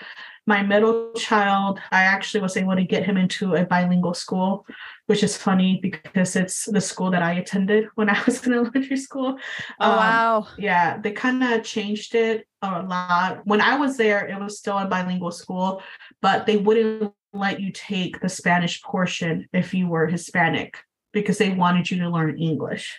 my 0.50 0.62
middle 0.64 1.12
child, 1.12 1.78
I 1.92 2.02
actually 2.02 2.40
was 2.40 2.56
able 2.56 2.74
to 2.74 2.82
get 2.82 3.06
him 3.06 3.16
into 3.16 3.54
a 3.54 3.64
bilingual 3.64 4.14
school, 4.14 4.66
which 5.06 5.22
is 5.22 5.36
funny 5.36 5.78
because 5.80 6.34
it's 6.34 6.64
the 6.64 6.80
school 6.80 7.12
that 7.12 7.22
I 7.22 7.34
attended 7.34 7.86
when 7.94 8.10
I 8.10 8.20
was 8.26 8.44
in 8.44 8.52
elementary 8.52 8.96
school. 8.96 9.38
Oh, 9.78 9.90
um, 9.90 9.96
wow. 9.96 10.48
Yeah, 10.58 10.98
they 10.98 11.12
kind 11.12 11.44
of 11.44 11.62
changed 11.62 12.16
it 12.16 12.48
a 12.62 12.82
lot. 12.82 13.42
When 13.44 13.60
I 13.60 13.76
was 13.76 13.96
there, 13.96 14.26
it 14.26 14.40
was 14.40 14.58
still 14.58 14.76
a 14.76 14.86
bilingual 14.86 15.30
school, 15.30 15.82
but 16.20 16.46
they 16.46 16.56
wouldn't 16.56 17.14
let 17.32 17.60
you 17.60 17.70
take 17.70 18.20
the 18.20 18.28
Spanish 18.28 18.82
portion 18.82 19.48
if 19.52 19.72
you 19.72 19.86
were 19.86 20.08
Hispanic 20.08 20.76
because 21.12 21.38
they 21.38 21.50
wanted 21.50 21.88
you 21.92 22.00
to 22.00 22.10
learn 22.10 22.42
English. 22.42 22.98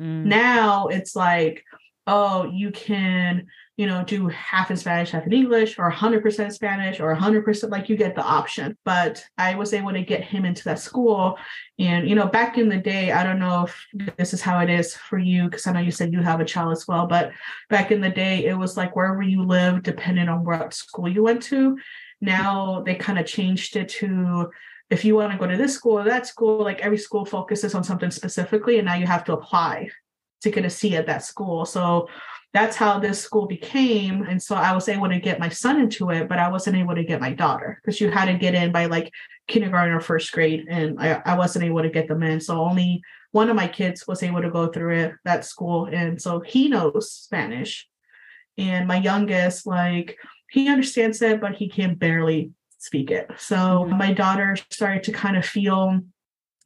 Mm. 0.00 0.26
Now 0.26 0.86
it's 0.86 1.16
like, 1.16 1.64
oh, 2.06 2.44
you 2.52 2.70
can 2.70 3.48
you 3.76 3.86
know, 3.86 4.04
do 4.04 4.28
half 4.28 4.70
in 4.70 4.76
Spanish, 4.76 5.10
half 5.10 5.26
in 5.26 5.32
English, 5.32 5.78
or 5.78 5.90
100% 5.90 6.52
Spanish, 6.52 7.00
or 7.00 7.14
100% 7.14 7.70
like 7.70 7.88
you 7.88 7.96
get 7.96 8.14
the 8.14 8.22
option. 8.22 8.76
But 8.84 9.24
I 9.36 9.56
was 9.56 9.72
able 9.72 9.92
to 9.92 10.02
get 10.02 10.22
him 10.22 10.44
into 10.44 10.62
that 10.64 10.78
school. 10.78 11.36
And, 11.78 12.08
you 12.08 12.14
know, 12.14 12.26
back 12.26 12.56
in 12.56 12.68
the 12.68 12.76
day, 12.76 13.10
I 13.10 13.24
don't 13.24 13.40
know 13.40 13.64
if 13.64 13.86
this 14.16 14.32
is 14.32 14.40
how 14.40 14.60
it 14.60 14.70
is 14.70 14.94
for 14.94 15.18
you, 15.18 15.44
because 15.44 15.66
I 15.66 15.72
know 15.72 15.80
you 15.80 15.90
said 15.90 16.12
you 16.12 16.22
have 16.22 16.40
a 16.40 16.44
child 16.44 16.72
as 16.72 16.86
well. 16.86 17.06
But 17.06 17.32
back 17.68 17.90
in 17.90 18.00
the 18.00 18.10
day, 18.10 18.44
it 18.44 18.54
was 18.56 18.76
like 18.76 18.94
wherever 18.94 19.22
you 19.22 19.42
live, 19.42 19.82
depending 19.82 20.28
on 20.28 20.44
what 20.44 20.72
school 20.72 21.08
you 21.08 21.24
went 21.24 21.42
to. 21.44 21.76
Now 22.20 22.82
they 22.86 22.94
kind 22.94 23.18
of 23.18 23.26
changed 23.26 23.76
it 23.76 23.88
to 24.00 24.50
if 24.90 25.04
you 25.04 25.16
want 25.16 25.32
to 25.32 25.38
go 25.38 25.46
to 25.46 25.56
this 25.56 25.74
school 25.74 25.98
or 25.98 26.04
that 26.04 26.26
school, 26.26 26.62
like 26.62 26.80
every 26.80 26.98
school 26.98 27.24
focuses 27.24 27.74
on 27.74 27.82
something 27.82 28.10
specifically, 28.10 28.78
and 28.78 28.86
now 28.86 28.94
you 28.94 29.06
have 29.06 29.24
to 29.24 29.32
apply 29.32 29.88
to 30.42 30.50
get 30.50 30.64
a 30.64 30.70
seat 30.70 30.94
at 30.94 31.06
that 31.06 31.24
school. 31.24 31.64
So 31.64 32.08
that's 32.54 32.76
how 32.76 33.00
this 33.00 33.20
school 33.20 33.46
became. 33.46 34.22
And 34.22 34.40
so 34.40 34.54
I 34.54 34.72
was 34.72 34.88
able 34.88 35.08
to 35.08 35.18
get 35.18 35.40
my 35.40 35.48
son 35.48 35.80
into 35.80 36.10
it, 36.10 36.28
but 36.28 36.38
I 36.38 36.48
wasn't 36.48 36.76
able 36.76 36.94
to 36.94 37.02
get 37.02 37.20
my 37.20 37.32
daughter 37.32 37.80
because 37.82 38.00
you 38.00 38.10
had 38.10 38.26
to 38.26 38.34
get 38.34 38.54
in 38.54 38.70
by 38.70 38.86
like 38.86 39.12
kindergarten 39.48 39.92
or 39.92 40.00
first 40.00 40.30
grade. 40.30 40.66
And 40.70 40.98
I, 41.00 41.20
I 41.26 41.36
wasn't 41.36 41.64
able 41.64 41.82
to 41.82 41.90
get 41.90 42.06
them 42.06 42.22
in. 42.22 42.40
So 42.40 42.60
only 42.60 43.02
one 43.32 43.50
of 43.50 43.56
my 43.56 43.66
kids 43.66 44.06
was 44.06 44.22
able 44.22 44.40
to 44.40 44.52
go 44.52 44.68
through 44.68 44.94
it, 44.94 45.14
that 45.24 45.44
school. 45.44 45.86
And 45.86 46.22
so 46.22 46.38
he 46.38 46.68
knows 46.68 47.10
Spanish. 47.10 47.88
And 48.56 48.86
my 48.86 48.98
youngest, 48.98 49.66
like, 49.66 50.16
he 50.48 50.68
understands 50.68 51.20
it, 51.22 51.40
but 51.40 51.56
he 51.56 51.68
can 51.68 51.96
barely 51.96 52.52
speak 52.78 53.10
it. 53.10 53.28
So 53.36 53.56
mm-hmm. 53.56 53.98
my 53.98 54.12
daughter 54.12 54.56
started 54.70 55.02
to 55.04 55.12
kind 55.12 55.36
of 55.36 55.44
feel 55.44 55.98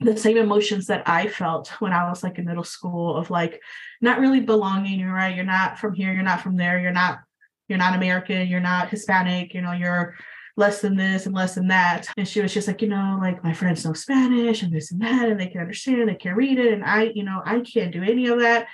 the 0.01 0.17
same 0.17 0.37
emotions 0.37 0.87
that 0.87 1.09
I 1.09 1.27
felt 1.27 1.69
when 1.81 1.93
I 1.93 2.09
was 2.09 2.23
like 2.23 2.39
in 2.39 2.45
middle 2.45 2.65
school 2.65 3.17
of 3.17 3.31
like 3.31 3.61
not 4.01 4.21
really 4.21 4.41
belonging. 4.41 5.01
You're 5.01 5.13
right. 5.13 5.35
You're 5.35 5.45
not 5.45 5.79
from 5.79 5.95
here. 5.95 6.13
You're 6.13 6.23
not 6.23 6.41
from 6.41 6.57
there. 6.57 6.79
You're 6.79 6.93
not, 6.93 7.21
you're 7.69 7.79
not 7.79 7.97
American. 7.97 8.47
You're 8.47 8.61
not 8.61 8.91
Hispanic. 8.91 9.55
You 9.55 9.63
know, 9.63 9.73
you're 9.73 10.15
less 10.57 10.81
than 10.81 10.97
this 10.97 11.27
and 11.27 11.35
less 11.35 11.55
than 11.55 11.69
that. 11.69 12.09
And 12.17 12.27
she 12.27 12.41
was 12.41 12.53
just 12.53 12.69
like, 12.69 12.83
you 12.83 12.89
know, 12.89 13.19
like 13.21 13.43
my 13.45 13.53
friends 13.53 13.85
know 13.85 13.93
Spanish 13.93 14.63
and 14.63 14.73
this 14.73 14.91
and 14.91 15.01
that, 15.01 15.29
and 15.29 15.39
they 15.39 15.47
can 15.47 15.61
understand, 15.61 16.09
they 16.09 16.17
can 16.17 16.35
read 16.35 16.59
it. 16.59 16.73
And 16.73 16.85
I, 16.85 17.13
you 17.15 17.23
know, 17.23 17.43
I 17.45 17.61
can't 17.61 17.93
do 17.93 18.03
any 18.03 18.27
of 18.27 18.41
that. 18.41 18.67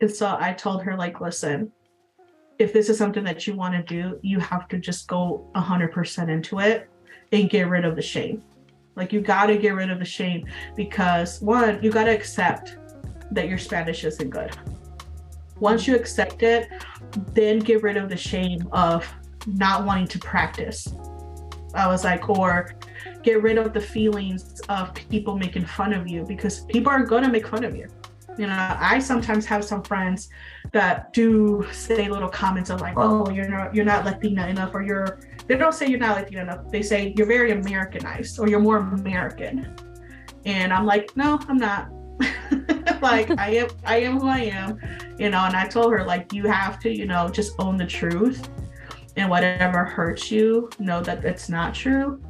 And 0.00 0.10
so 0.10 0.36
I 0.38 0.52
told 0.54 0.82
her, 0.82 0.96
like, 0.96 1.20
listen, 1.20 1.72
if 2.58 2.72
this 2.72 2.88
is 2.88 2.98
something 2.98 3.24
that 3.24 3.46
you 3.46 3.54
want 3.54 3.74
to 3.74 3.82
do, 3.82 4.18
you 4.22 4.40
have 4.40 4.66
to 4.68 4.78
just 4.78 5.08
go 5.08 5.50
100% 5.54 6.30
into 6.30 6.58
it 6.60 6.88
and 7.32 7.50
get 7.50 7.68
rid 7.68 7.84
of 7.84 7.96
the 7.96 8.02
shame. 8.02 8.42
Like, 8.96 9.12
you 9.12 9.20
got 9.20 9.46
to 9.46 9.56
get 9.56 9.74
rid 9.74 9.90
of 9.90 9.98
the 9.98 10.04
shame 10.04 10.46
because 10.74 11.40
one, 11.40 11.82
you 11.82 11.92
got 11.92 12.04
to 12.04 12.10
accept 12.10 12.78
that 13.30 13.48
your 13.48 13.58
Spanish 13.58 14.04
isn't 14.04 14.30
good. 14.30 14.56
Once 15.60 15.86
you 15.86 15.94
accept 15.94 16.42
it, 16.42 16.68
then 17.32 17.58
get 17.58 17.82
rid 17.82 17.96
of 17.96 18.08
the 18.08 18.16
shame 18.16 18.68
of 18.72 19.06
not 19.46 19.84
wanting 19.84 20.08
to 20.08 20.18
practice. 20.18 20.88
I 21.74 21.86
was 21.86 22.04
like, 22.04 22.28
or 22.28 22.74
get 23.22 23.42
rid 23.42 23.58
of 23.58 23.72
the 23.72 23.80
feelings 23.80 24.60
of 24.68 24.94
people 24.94 25.36
making 25.36 25.66
fun 25.66 25.92
of 25.92 26.08
you 26.08 26.24
because 26.24 26.64
people 26.64 26.90
are 26.90 27.04
going 27.04 27.22
to 27.22 27.30
make 27.30 27.46
fun 27.46 27.64
of 27.64 27.76
you. 27.76 27.88
You 28.38 28.46
know, 28.46 28.76
I 28.78 28.98
sometimes 28.98 29.46
have 29.46 29.64
some 29.64 29.82
friends 29.82 30.28
that 30.72 31.12
do 31.12 31.66
say 31.72 32.08
little 32.08 32.28
comments 32.28 32.70
of 32.70 32.80
like, 32.80 32.94
"Oh, 32.96 33.30
you're 33.30 33.48
not 33.48 33.74
you're 33.74 33.84
not 33.84 34.04
Latina 34.04 34.46
enough," 34.46 34.74
or 34.74 34.82
"You're." 34.82 35.20
They 35.46 35.56
don't 35.56 35.74
say 35.74 35.86
you're 35.86 36.00
not 36.00 36.16
Latina 36.16 36.42
enough. 36.42 36.70
They 36.70 36.82
say 36.82 37.14
you're 37.16 37.26
very 37.26 37.52
Americanized 37.52 38.38
or 38.38 38.48
you're 38.48 38.60
more 38.60 38.78
American. 38.78 39.74
And 40.44 40.72
I'm 40.72 40.86
like, 40.86 41.16
no, 41.16 41.38
I'm 41.48 41.56
not. 41.56 41.88
like 43.02 43.30
I 43.38 43.50
am 43.50 43.68
I 43.84 43.98
am 43.98 44.18
who 44.18 44.28
I 44.28 44.38
am, 44.38 44.80
you 45.18 45.28
know, 45.28 45.44
and 45.44 45.54
I 45.54 45.66
told 45.68 45.92
her 45.92 46.04
like 46.04 46.32
you 46.32 46.46
have 46.46 46.80
to, 46.80 46.90
you 46.90 47.06
know, 47.06 47.28
just 47.28 47.52
own 47.58 47.76
the 47.76 47.86
truth 47.86 48.48
and 49.16 49.30
whatever 49.30 49.84
hurts 49.84 50.30
you, 50.30 50.70
know 50.78 51.02
that 51.02 51.24
it's 51.24 51.48
not 51.48 51.74
true. 51.74 52.20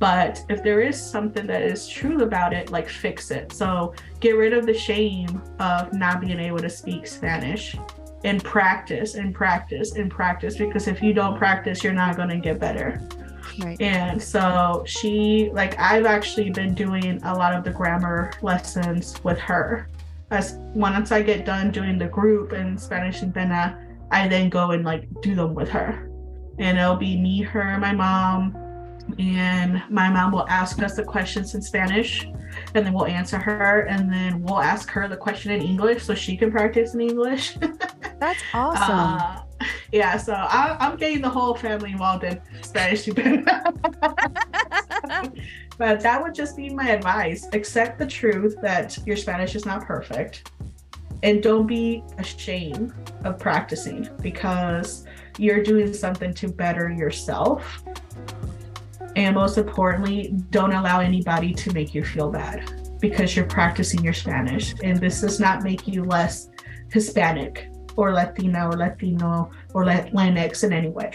But 0.00 0.42
if 0.48 0.62
there 0.62 0.80
is 0.80 1.00
something 1.00 1.46
that 1.46 1.62
is 1.62 1.86
true 1.86 2.22
about 2.22 2.54
it, 2.54 2.70
like 2.70 2.88
fix 2.88 3.30
it. 3.30 3.52
So 3.52 3.94
get 4.18 4.32
rid 4.32 4.54
of 4.54 4.64
the 4.64 4.74
shame 4.74 5.42
of 5.60 5.92
not 5.92 6.22
being 6.22 6.40
able 6.40 6.58
to 6.58 6.70
speak 6.70 7.06
Spanish 7.06 7.76
and 8.24 8.42
practice 8.42 9.14
and 9.14 9.34
practice 9.34 9.92
and 9.92 10.10
practice 10.10 10.56
because 10.56 10.88
if 10.88 11.02
you 11.02 11.12
don't 11.12 11.36
practice, 11.36 11.84
you're 11.84 11.92
not 11.92 12.16
going 12.16 12.30
to 12.30 12.38
get 12.38 12.58
better. 12.58 13.06
Right. 13.58 13.78
And 13.78 14.22
so 14.22 14.84
she, 14.86 15.50
like, 15.52 15.78
I've 15.78 16.06
actually 16.06 16.48
been 16.48 16.74
doing 16.74 17.20
a 17.22 17.34
lot 17.34 17.54
of 17.54 17.62
the 17.62 17.70
grammar 17.70 18.32
lessons 18.40 19.22
with 19.22 19.38
her. 19.38 19.86
As 20.30 20.54
once 20.74 21.12
I 21.12 21.20
get 21.20 21.44
done 21.44 21.72
doing 21.72 21.98
the 21.98 22.06
group 22.06 22.54
in 22.54 22.78
Spanish 22.78 23.20
Sin 23.20 23.32
Pena, 23.32 23.86
I 24.10 24.28
then 24.28 24.48
go 24.48 24.70
and 24.70 24.82
like 24.82 25.08
do 25.20 25.34
them 25.34 25.54
with 25.54 25.68
her 25.68 26.10
and 26.60 26.78
it'll 26.78 26.96
be 26.96 27.16
me, 27.16 27.40
her, 27.40 27.78
my 27.78 27.92
mom, 27.92 28.54
and 29.18 29.82
my 29.90 30.08
mom 30.08 30.32
will 30.32 30.48
ask 30.48 30.82
us 30.82 30.96
the 30.96 31.04
questions 31.04 31.54
in 31.54 31.62
Spanish, 31.62 32.24
and 32.74 32.86
then 32.86 32.92
we'll 32.92 33.06
answer 33.06 33.38
her, 33.38 33.82
and 33.82 34.12
then 34.12 34.42
we'll 34.42 34.60
ask 34.60 34.90
her 34.90 35.08
the 35.08 35.16
question 35.16 35.52
in 35.52 35.62
English 35.62 36.04
so 36.04 36.14
she 36.14 36.36
can 36.36 36.50
practice 36.50 36.94
in 36.94 37.00
English. 37.00 37.56
That's 38.20 38.42
awesome. 38.52 38.98
Uh, 38.98 39.40
yeah, 39.92 40.16
so 40.16 40.34
I, 40.34 40.76
am 40.80 40.96
getting 40.96 41.20
the 41.20 41.28
whole 41.28 41.54
family 41.54 41.92
involved 41.92 42.24
in 42.24 42.40
Spanish. 42.62 43.06
but 45.78 46.00
that 46.00 46.22
would 46.22 46.34
just 46.34 46.56
be 46.56 46.70
my 46.70 46.90
advice. 46.90 47.48
Accept 47.52 47.98
the 47.98 48.06
truth 48.06 48.56
that 48.62 48.98
your 49.06 49.16
Spanish 49.16 49.54
is 49.54 49.64
not 49.64 49.84
perfect, 49.84 50.50
and 51.22 51.42
don't 51.42 51.66
be 51.66 52.02
ashamed 52.18 52.92
of 53.24 53.38
practicing 53.38 54.08
because 54.20 55.04
you're 55.38 55.62
doing 55.62 55.92
something 55.92 56.34
to 56.34 56.48
better 56.48 56.90
yourself. 56.90 57.82
And 59.16 59.34
most 59.34 59.58
importantly, 59.58 60.34
don't 60.50 60.72
allow 60.72 61.00
anybody 61.00 61.52
to 61.54 61.72
make 61.72 61.94
you 61.94 62.04
feel 62.04 62.30
bad 62.30 62.98
because 63.00 63.34
you're 63.34 63.46
practicing 63.46 64.04
your 64.04 64.12
Spanish. 64.12 64.74
And 64.82 64.98
this 64.98 65.20
does 65.20 65.40
not 65.40 65.62
make 65.62 65.88
you 65.88 66.04
less 66.04 66.48
Hispanic 66.92 67.68
or 67.96 68.12
Latina 68.12 68.68
or 68.68 68.72
Latino 68.72 69.50
or 69.74 69.84
Latinx 69.84 70.64
in 70.64 70.72
any 70.72 70.88
way. 70.88 71.12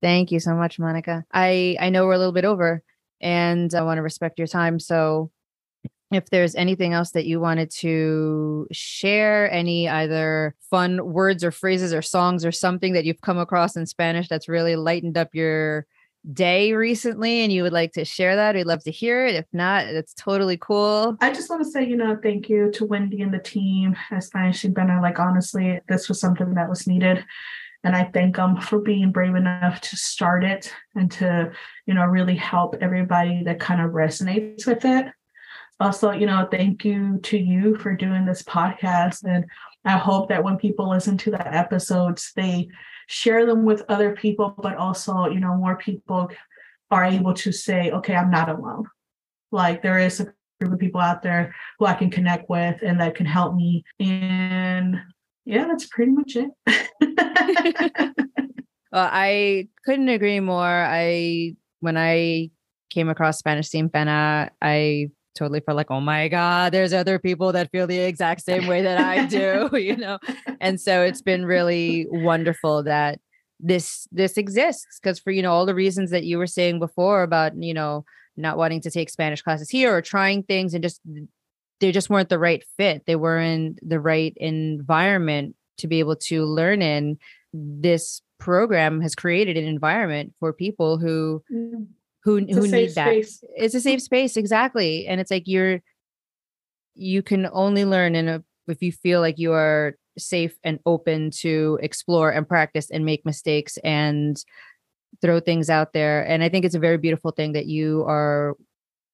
Thank 0.00 0.30
you 0.30 0.40
so 0.40 0.54
much, 0.54 0.78
Monica. 0.78 1.24
I, 1.32 1.76
I 1.80 1.90
know 1.90 2.06
we're 2.06 2.12
a 2.12 2.18
little 2.18 2.32
bit 2.32 2.44
over 2.44 2.82
and 3.20 3.74
I 3.74 3.82
want 3.82 3.98
to 3.98 4.02
respect 4.02 4.38
your 4.38 4.46
time. 4.46 4.78
So 4.78 5.30
if 6.10 6.30
there's 6.30 6.54
anything 6.54 6.94
else 6.94 7.10
that 7.10 7.26
you 7.26 7.38
wanted 7.38 7.70
to 7.70 8.66
share, 8.72 9.50
any 9.50 9.88
either 9.88 10.54
fun 10.70 11.12
words 11.12 11.44
or 11.44 11.50
phrases 11.50 11.92
or 11.92 12.02
songs 12.02 12.46
or 12.46 12.52
something 12.52 12.94
that 12.94 13.04
you've 13.04 13.20
come 13.20 13.38
across 13.38 13.76
in 13.76 13.84
Spanish 13.84 14.28
that's 14.28 14.48
really 14.48 14.76
lightened 14.76 15.18
up 15.18 15.34
your 15.34 15.86
day 16.32 16.72
recently 16.72 17.40
and 17.40 17.52
you 17.52 17.62
would 17.62 17.72
like 17.72 17.92
to 17.92 18.04
share 18.04 18.36
that, 18.36 18.54
we'd 18.54 18.66
love 18.66 18.82
to 18.84 18.90
hear 18.90 19.26
it. 19.26 19.34
If 19.34 19.46
not, 19.52 19.86
it's 19.86 20.14
totally 20.14 20.56
cool. 20.56 21.16
I 21.20 21.32
just 21.32 21.50
want 21.50 21.62
to 21.62 21.70
say, 21.70 21.86
you 21.86 21.96
know, 21.96 22.18
thank 22.22 22.48
you 22.48 22.70
to 22.72 22.86
Wendy 22.86 23.20
and 23.20 23.32
the 23.32 23.38
team 23.38 23.94
at 24.10 24.24
Spanish 24.24 24.62
Sin 24.62 24.74
Pena. 24.74 25.00
Like, 25.02 25.18
honestly, 25.18 25.80
this 25.88 26.08
was 26.08 26.20
something 26.20 26.54
that 26.54 26.68
was 26.68 26.86
needed. 26.86 27.24
And 27.84 27.94
I 27.94 28.04
thank 28.12 28.36
them 28.36 28.56
for 28.60 28.80
being 28.80 29.12
brave 29.12 29.36
enough 29.36 29.80
to 29.82 29.96
start 29.96 30.42
it 30.42 30.74
and 30.96 31.10
to, 31.12 31.52
you 31.86 31.94
know, 31.94 32.04
really 32.06 32.34
help 32.34 32.76
everybody 32.80 33.42
that 33.44 33.60
kind 33.60 33.80
of 33.80 33.92
resonates 33.92 34.66
with 34.66 34.84
it 34.84 35.06
also, 35.80 36.10
you 36.10 36.26
know, 36.26 36.48
thank 36.50 36.84
you 36.84 37.18
to 37.22 37.38
you 37.38 37.76
for 37.76 37.94
doing 37.94 38.24
this 38.24 38.42
podcast. 38.42 39.24
And 39.24 39.44
I 39.84 39.96
hope 39.96 40.28
that 40.28 40.42
when 40.42 40.56
people 40.56 40.90
listen 40.90 41.16
to 41.18 41.30
the 41.30 41.54
episodes, 41.54 42.32
they 42.34 42.68
share 43.06 43.46
them 43.46 43.64
with 43.64 43.84
other 43.88 44.14
people, 44.14 44.54
but 44.58 44.76
also, 44.76 45.26
you 45.26 45.40
know, 45.40 45.54
more 45.56 45.76
people 45.76 46.30
are 46.90 47.04
able 47.04 47.34
to 47.34 47.52
say, 47.52 47.90
okay, 47.90 48.14
I'm 48.14 48.30
not 48.30 48.48
alone. 48.48 48.86
Like 49.52 49.82
there 49.82 49.98
is 49.98 50.20
a 50.20 50.32
group 50.60 50.72
of 50.74 50.78
people 50.78 51.00
out 51.00 51.22
there 51.22 51.54
who 51.78 51.86
I 51.86 51.94
can 51.94 52.10
connect 52.10 52.50
with 52.50 52.82
and 52.82 53.00
that 53.00 53.14
can 53.14 53.26
help 53.26 53.54
me. 53.54 53.84
And 54.00 55.00
yeah, 55.44 55.66
that's 55.66 55.86
pretty 55.86 56.12
much 56.12 56.36
it. 56.36 56.50
well, 58.92 59.08
I 59.10 59.68
couldn't 59.84 60.08
agree 60.08 60.40
more. 60.40 60.66
I 60.66 61.54
when 61.80 61.96
I 61.96 62.50
came 62.90 63.08
across 63.08 63.38
Spanish 63.38 63.68
Sin 63.68 63.88
Pena, 63.88 64.50
I 64.60 65.10
totally 65.38 65.60
felt 65.60 65.76
like, 65.76 65.90
oh 65.90 66.00
my 66.00 66.28
God, 66.28 66.72
there's 66.72 66.92
other 66.92 67.18
people 67.18 67.52
that 67.52 67.70
feel 67.70 67.86
the 67.86 67.98
exact 67.98 68.42
same 68.42 68.66
way 68.66 68.82
that 68.82 68.98
I 68.98 69.26
do, 69.26 69.70
you 69.76 69.96
know? 69.96 70.18
And 70.60 70.80
so 70.80 71.02
it's 71.02 71.22
been 71.22 71.44
really 71.44 72.06
wonderful 72.10 72.82
that 72.84 73.20
this 73.60 74.06
this 74.12 74.36
exists 74.36 75.00
because 75.02 75.18
for 75.18 75.32
you 75.32 75.42
know 75.42 75.52
all 75.52 75.66
the 75.66 75.74
reasons 75.74 76.12
that 76.12 76.22
you 76.22 76.38
were 76.38 76.46
saying 76.46 76.78
before 76.78 77.24
about 77.24 77.60
you 77.60 77.74
know 77.74 78.04
not 78.36 78.56
wanting 78.56 78.80
to 78.80 78.88
take 78.88 79.10
spanish 79.10 79.42
classes 79.42 79.68
here 79.68 79.92
or 79.92 80.00
trying 80.00 80.44
things 80.44 80.74
and 80.74 80.84
just 80.84 81.00
they 81.80 81.92
just 81.92 82.10
weren't 82.10 82.28
the 82.28 82.38
right 82.38 82.64
fit. 82.76 83.04
They 83.06 83.16
weren't 83.16 83.78
the 83.88 84.00
right 84.00 84.32
environment 84.36 85.54
to 85.78 85.86
be 85.86 86.00
able 86.00 86.16
to 86.16 86.44
learn 86.44 86.82
in. 86.82 87.18
This 87.52 88.20
program 88.38 89.00
has 89.00 89.14
created 89.14 89.56
an 89.56 89.64
environment 89.64 90.34
for 90.38 90.52
people 90.52 90.98
who 90.98 91.42
mm 91.52 91.86
who 92.28 92.44
who 92.44 92.68
need 92.68 92.94
that. 92.94 93.06
Space. 93.06 93.44
It's 93.56 93.74
a 93.74 93.80
safe 93.80 94.02
space, 94.02 94.36
exactly. 94.36 95.06
And 95.06 95.18
it's 95.18 95.30
like 95.30 95.44
you're 95.46 95.80
you 96.94 97.22
can 97.22 97.48
only 97.52 97.86
learn 97.86 98.14
in 98.14 98.28
a 98.28 98.44
if 98.66 98.82
you 98.82 98.92
feel 98.92 99.20
like 99.20 99.38
you 99.38 99.52
are 99.52 99.96
safe 100.18 100.58
and 100.62 100.78
open 100.84 101.30
to 101.30 101.78
explore 101.82 102.30
and 102.30 102.46
practice 102.46 102.90
and 102.90 103.04
make 103.06 103.24
mistakes 103.24 103.78
and 103.78 104.44
throw 105.22 105.40
things 105.40 105.70
out 105.70 105.94
there. 105.94 106.22
And 106.22 106.42
I 106.42 106.50
think 106.50 106.66
it's 106.66 106.74
a 106.74 106.80
very 106.80 106.98
beautiful 106.98 107.30
thing 107.30 107.52
that 107.52 107.66
you 107.66 108.04
are 108.06 108.54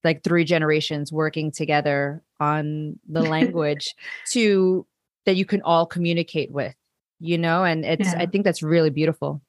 like 0.03 0.25
three 0.25 0.45
generations 0.45 1.13
working 1.13 1.53
together 1.53 2.21
on 2.41 2.99
the 3.09 3.23
language 3.37 3.95
to 4.33 4.87
that 5.25 5.37
you 5.37 5.45
can 5.45 5.63
all 5.63 5.87
communicate 5.87 6.51
with, 6.51 6.75
you 7.21 7.39
know, 7.39 7.63
and 7.65 7.85
it's 7.85 8.13
yeah. 8.13 8.19
I 8.19 8.27
think 8.27 8.45
that's 8.45 8.63
really 8.63 8.91
beautiful. 8.91 9.41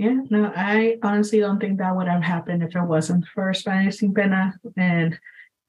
Yeah, 0.00 0.16
no, 0.30 0.50
I 0.56 0.96
honestly 1.02 1.40
don't 1.40 1.60
think 1.60 1.76
that 1.76 1.94
would 1.94 2.08
have 2.08 2.22
happened 2.22 2.62
if 2.62 2.74
it 2.74 2.82
wasn't 2.82 3.26
for 3.34 3.52
Spanish 3.52 3.98
Sin 3.98 4.14
Pena 4.14 4.54
and, 4.74 5.20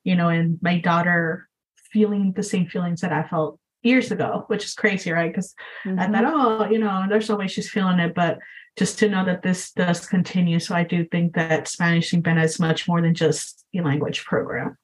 you 0.05 0.15
know, 0.15 0.29
and 0.29 0.57
my 0.61 0.79
daughter 0.79 1.49
feeling 1.91 2.31
the 2.31 2.41
same 2.41 2.65
feelings 2.65 3.01
that 3.01 3.11
I 3.11 3.27
felt 3.27 3.59
years 3.83 4.09
ago, 4.09 4.45
which 4.47 4.63
is 4.63 4.73
crazy, 4.73 5.11
right? 5.11 5.29
Because 5.29 5.53
Mhm. 5.83 5.99
I 5.99 6.07
thought, 6.07 6.33
oh, 6.33 6.71
you 6.71 6.79
know, 6.79 7.07
there's 7.09 7.27
no 7.27 7.35
way 7.35 7.47
she's 7.49 7.69
feeling 7.69 7.99
it, 7.99 8.15
but 8.15 8.39
just 8.77 8.97
to 8.99 9.09
know 9.09 9.25
that 9.25 9.41
this 9.41 9.73
does 9.73 10.07
continue. 10.07 10.59
So 10.59 10.75
I 10.75 10.85
do 10.85 11.03
think 11.03 11.35
that 11.35 11.67
Spanish 11.67 12.11
Sin 12.11 12.23
Pena 12.23 12.43
is 12.43 12.57
much 12.57 12.87
more 12.87 13.01
than 13.01 13.13
just 13.13 13.65
a 13.75 13.81
language 13.81 14.23
program. 14.23 14.77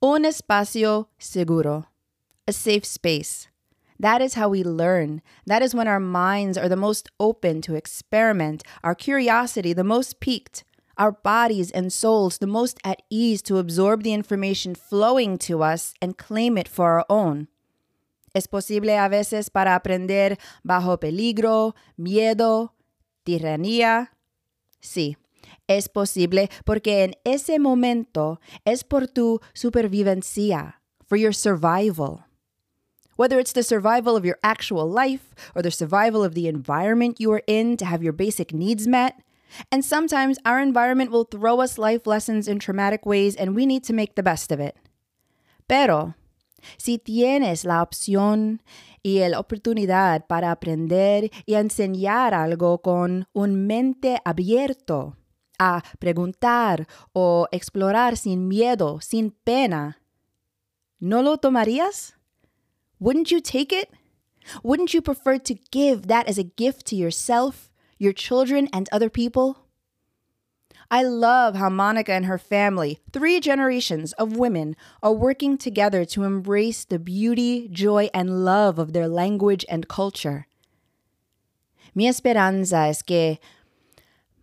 Un 0.00 0.24
espacio 0.24 1.08
seguro, 1.18 1.84
a 2.48 2.52
safe 2.54 2.86
space. 2.86 3.48
That 3.98 4.20
is 4.20 4.34
how 4.34 4.48
we 4.48 4.62
learn. 4.64 5.22
That 5.46 5.62
is 5.62 5.74
when 5.74 5.88
our 5.88 6.00
minds 6.00 6.58
are 6.58 6.68
the 6.68 6.76
most 6.76 7.08
open 7.20 7.62
to 7.62 7.74
experiment, 7.74 8.62
our 8.82 8.94
curiosity 8.94 9.72
the 9.72 9.84
most 9.84 10.20
piqued, 10.20 10.64
our 10.96 11.12
bodies 11.12 11.70
and 11.70 11.92
souls 11.92 12.38
the 12.38 12.46
most 12.46 12.78
at 12.84 13.02
ease 13.10 13.42
to 13.42 13.58
absorb 13.58 14.02
the 14.02 14.12
information 14.12 14.74
flowing 14.74 15.38
to 15.38 15.62
us 15.62 15.94
and 16.00 16.18
claim 16.18 16.58
it 16.58 16.68
for 16.68 16.90
our 16.90 17.04
own. 17.08 17.48
Es 18.34 18.48
posible 18.48 18.98
a 18.98 19.08
veces 19.08 19.48
para 19.48 19.76
aprender 19.76 20.38
bajo 20.64 20.98
peligro, 20.98 21.74
miedo, 21.96 22.74
tiranía. 23.24 24.10
Sí, 24.80 25.16
es 25.68 25.88
posible 25.88 26.50
porque 26.64 27.04
en 27.04 27.14
ese 27.24 27.60
momento 27.60 28.40
es 28.64 28.82
por 28.82 29.06
tu 29.06 29.40
supervivencia, 29.52 30.80
for 31.06 31.16
your 31.16 31.32
survival. 31.32 32.24
Whether 33.16 33.38
it's 33.38 33.52
the 33.52 33.62
survival 33.62 34.16
of 34.16 34.24
your 34.24 34.38
actual 34.42 34.88
life 34.88 35.34
or 35.54 35.62
the 35.62 35.70
survival 35.70 36.24
of 36.24 36.34
the 36.34 36.48
environment 36.48 37.20
you 37.20 37.32
are 37.32 37.42
in 37.46 37.76
to 37.78 37.84
have 37.84 38.02
your 38.02 38.12
basic 38.12 38.52
needs 38.52 38.86
met. 38.86 39.20
And 39.70 39.84
sometimes 39.84 40.38
our 40.44 40.60
environment 40.60 41.10
will 41.10 41.24
throw 41.24 41.60
us 41.60 41.78
life 41.78 42.06
lessons 42.06 42.48
in 42.48 42.58
traumatic 42.58 43.06
ways 43.06 43.36
and 43.36 43.54
we 43.54 43.66
need 43.66 43.84
to 43.84 43.92
make 43.92 44.14
the 44.14 44.22
best 44.22 44.50
of 44.50 44.58
it. 44.58 44.76
Pero, 45.68 46.14
si 46.76 46.98
tienes 46.98 47.64
la 47.64 47.82
opción 47.82 48.62
y 49.02 49.26
la 49.28 49.38
oportunidad 49.38 50.26
para 50.26 50.50
aprender 50.50 51.30
y 51.46 51.54
enseñar 51.54 52.34
algo 52.34 52.78
con 52.78 53.28
un 53.32 53.66
mente 53.66 54.18
abierto, 54.24 55.16
a 55.58 55.82
preguntar 55.98 56.86
o 57.12 57.46
explorar 57.52 58.16
sin 58.16 58.48
miedo, 58.48 59.00
sin 59.00 59.30
pena, 59.30 60.00
¿no 60.98 61.22
lo 61.22 61.38
tomarías? 61.38 62.13
Wouldn't 63.04 63.30
you 63.30 63.42
take 63.42 63.70
it? 63.70 63.90
Wouldn't 64.62 64.94
you 64.94 65.02
prefer 65.02 65.36
to 65.36 65.54
give 65.70 66.06
that 66.06 66.26
as 66.26 66.38
a 66.38 66.42
gift 66.42 66.86
to 66.86 66.96
yourself, 66.96 67.70
your 67.98 68.14
children, 68.14 68.66
and 68.72 68.88
other 68.90 69.10
people? 69.10 69.58
I 70.90 71.02
love 71.02 71.54
how 71.54 71.68
Monica 71.68 72.14
and 72.14 72.24
her 72.24 72.38
family, 72.38 73.00
three 73.12 73.40
generations 73.40 74.14
of 74.14 74.38
women, 74.38 74.74
are 75.02 75.12
working 75.12 75.58
together 75.58 76.06
to 76.06 76.22
embrace 76.22 76.86
the 76.86 76.98
beauty, 76.98 77.68
joy, 77.68 78.08
and 78.14 78.42
love 78.42 78.78
of 78.78 78.94
their 78.94 79.06
language 79.06 79.66
and 79.68 79.86
culture. 79.86 80.46
Mi 81.94 82.08
esperanza 82.08 82.86
es 82.88 83.02
que 83.02 83.36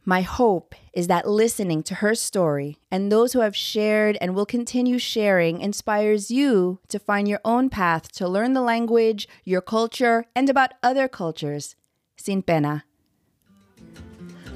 my 0.03 0.21
hope 0.21 0.73
is 0.93 1.07
that 1.07 1.27
listening 1.27 1.83
to 1.83 1.95
her 1.95 2.15
story 2.15 2.77
and 2.89 3.11
those 3.11 3.33
who 3.33 3.41
have 3.41 3.55
shared 3.55 4.17
and 4.19 4.33
will 4.33 4.45
continue 4.45 4.97
sharing 4.97 5.61
inspires 5.61 6.31
you 6.31 6.79
to 6.87 6.97
find 6.97 7.27
your 7.27 7.39
own 7.45 7.69
path 7.69 8.11
to 8.13 8.27
learn 8.27 8.53
the 8.53 8.61
language, 8.61 9.27
your 9.43 9.61
culture, 9.61 10.25
and 10.35 10.49
about 10.49 10.73
other 10.81 11.07
cultures. 11.07 11.75
Sin 12.17 12.41
pena. 12.41 12.83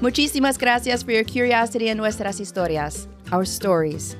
Muchísimas 0.00 0.58
gracias 0.58 1.02
for 1.02 1.12
your 1.12 1.24
curiosity 1.24 1.88
in 1.88 1.96
nuestras 1.96 2.38
historias, 2.38 3.06
our 3.32 3.44
stories. 3.44 4.16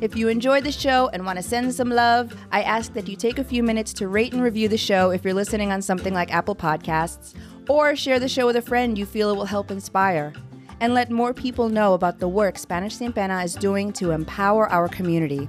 If 0.00 0.16
you 0.16 0.28
enjoyed 0.28 0.64
the 0.64 0.72
show 0.72 1.10
and 1.12 1.26
want 1.26 1.36
to 1.36 1.42
send 1.42 1.74
some 1.74 1.90
love, 1.90 2.34
I 2.50 2.62
ask 2.62 2.94
that 2.94 3.06
you 3.06 3.16
take 3.16 3.38
a 3.38 3.44
few 3.44 3.62
minutes 3.62 3.92
to 3.94 4.08
rate 4.08 4.32
and 4.32 4.42
review 4.42 4.66
the 4.66 4.78
show 4.78 5.10
if 5.10 5.24
you're 5.24 5.34
listening 5.34 5.72
on 5.72 5.82
something 5.82 6.14
like 6.14 6.32
Apple 6.32 6.56
Podcasts, 6.56 7.34
or 7.68 7.94
share 7.94 8.18
the 8.18 8.28
show 8.28 8.46
with 8.46 8.56
a 8.56 8.62
friend 8.62 8.96
you 8.96 9.04
feel 9.04 9.30
it 9.30 9.36
will 9.36 9.44
help 9.44 9.70
inspire. 9.70 10.32
And 10.80 10.94
let 10.94 11.10
more 11.10 11.34
people 11.34 11.68
know 11.68 11.94
about 11.94 12.18
the 12.18 12.28
work 12.28 12.58
Spanish 12.58 12.96
Sin 12.96 13.12
Pena 13.12 13.42
is 13.44 13.54
doing 13.54 13.92
to 13.94 14.12
empower 14.12 14.68
our 14.70 14.88
community. 14.88 15.48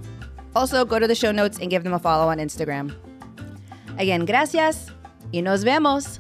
Also, 0.55 0.83
go 0.83 0.99
to 0.99 1.07
the 1.07 1.15
show 1.15 1.31
notes 1.31 1.59
and 1.59 1.69
give 1.69 1.83
them 1.83 1.93
a 1.93 1.99
follow 1.99 2.27
on 2.29 2.37
Instagram. 2.37 2.93
Again, 3.97 4.25
gracias 4.25 4.91
y 5.33 5.41
nos 5.41 5.63
vemos. 5.63 6.19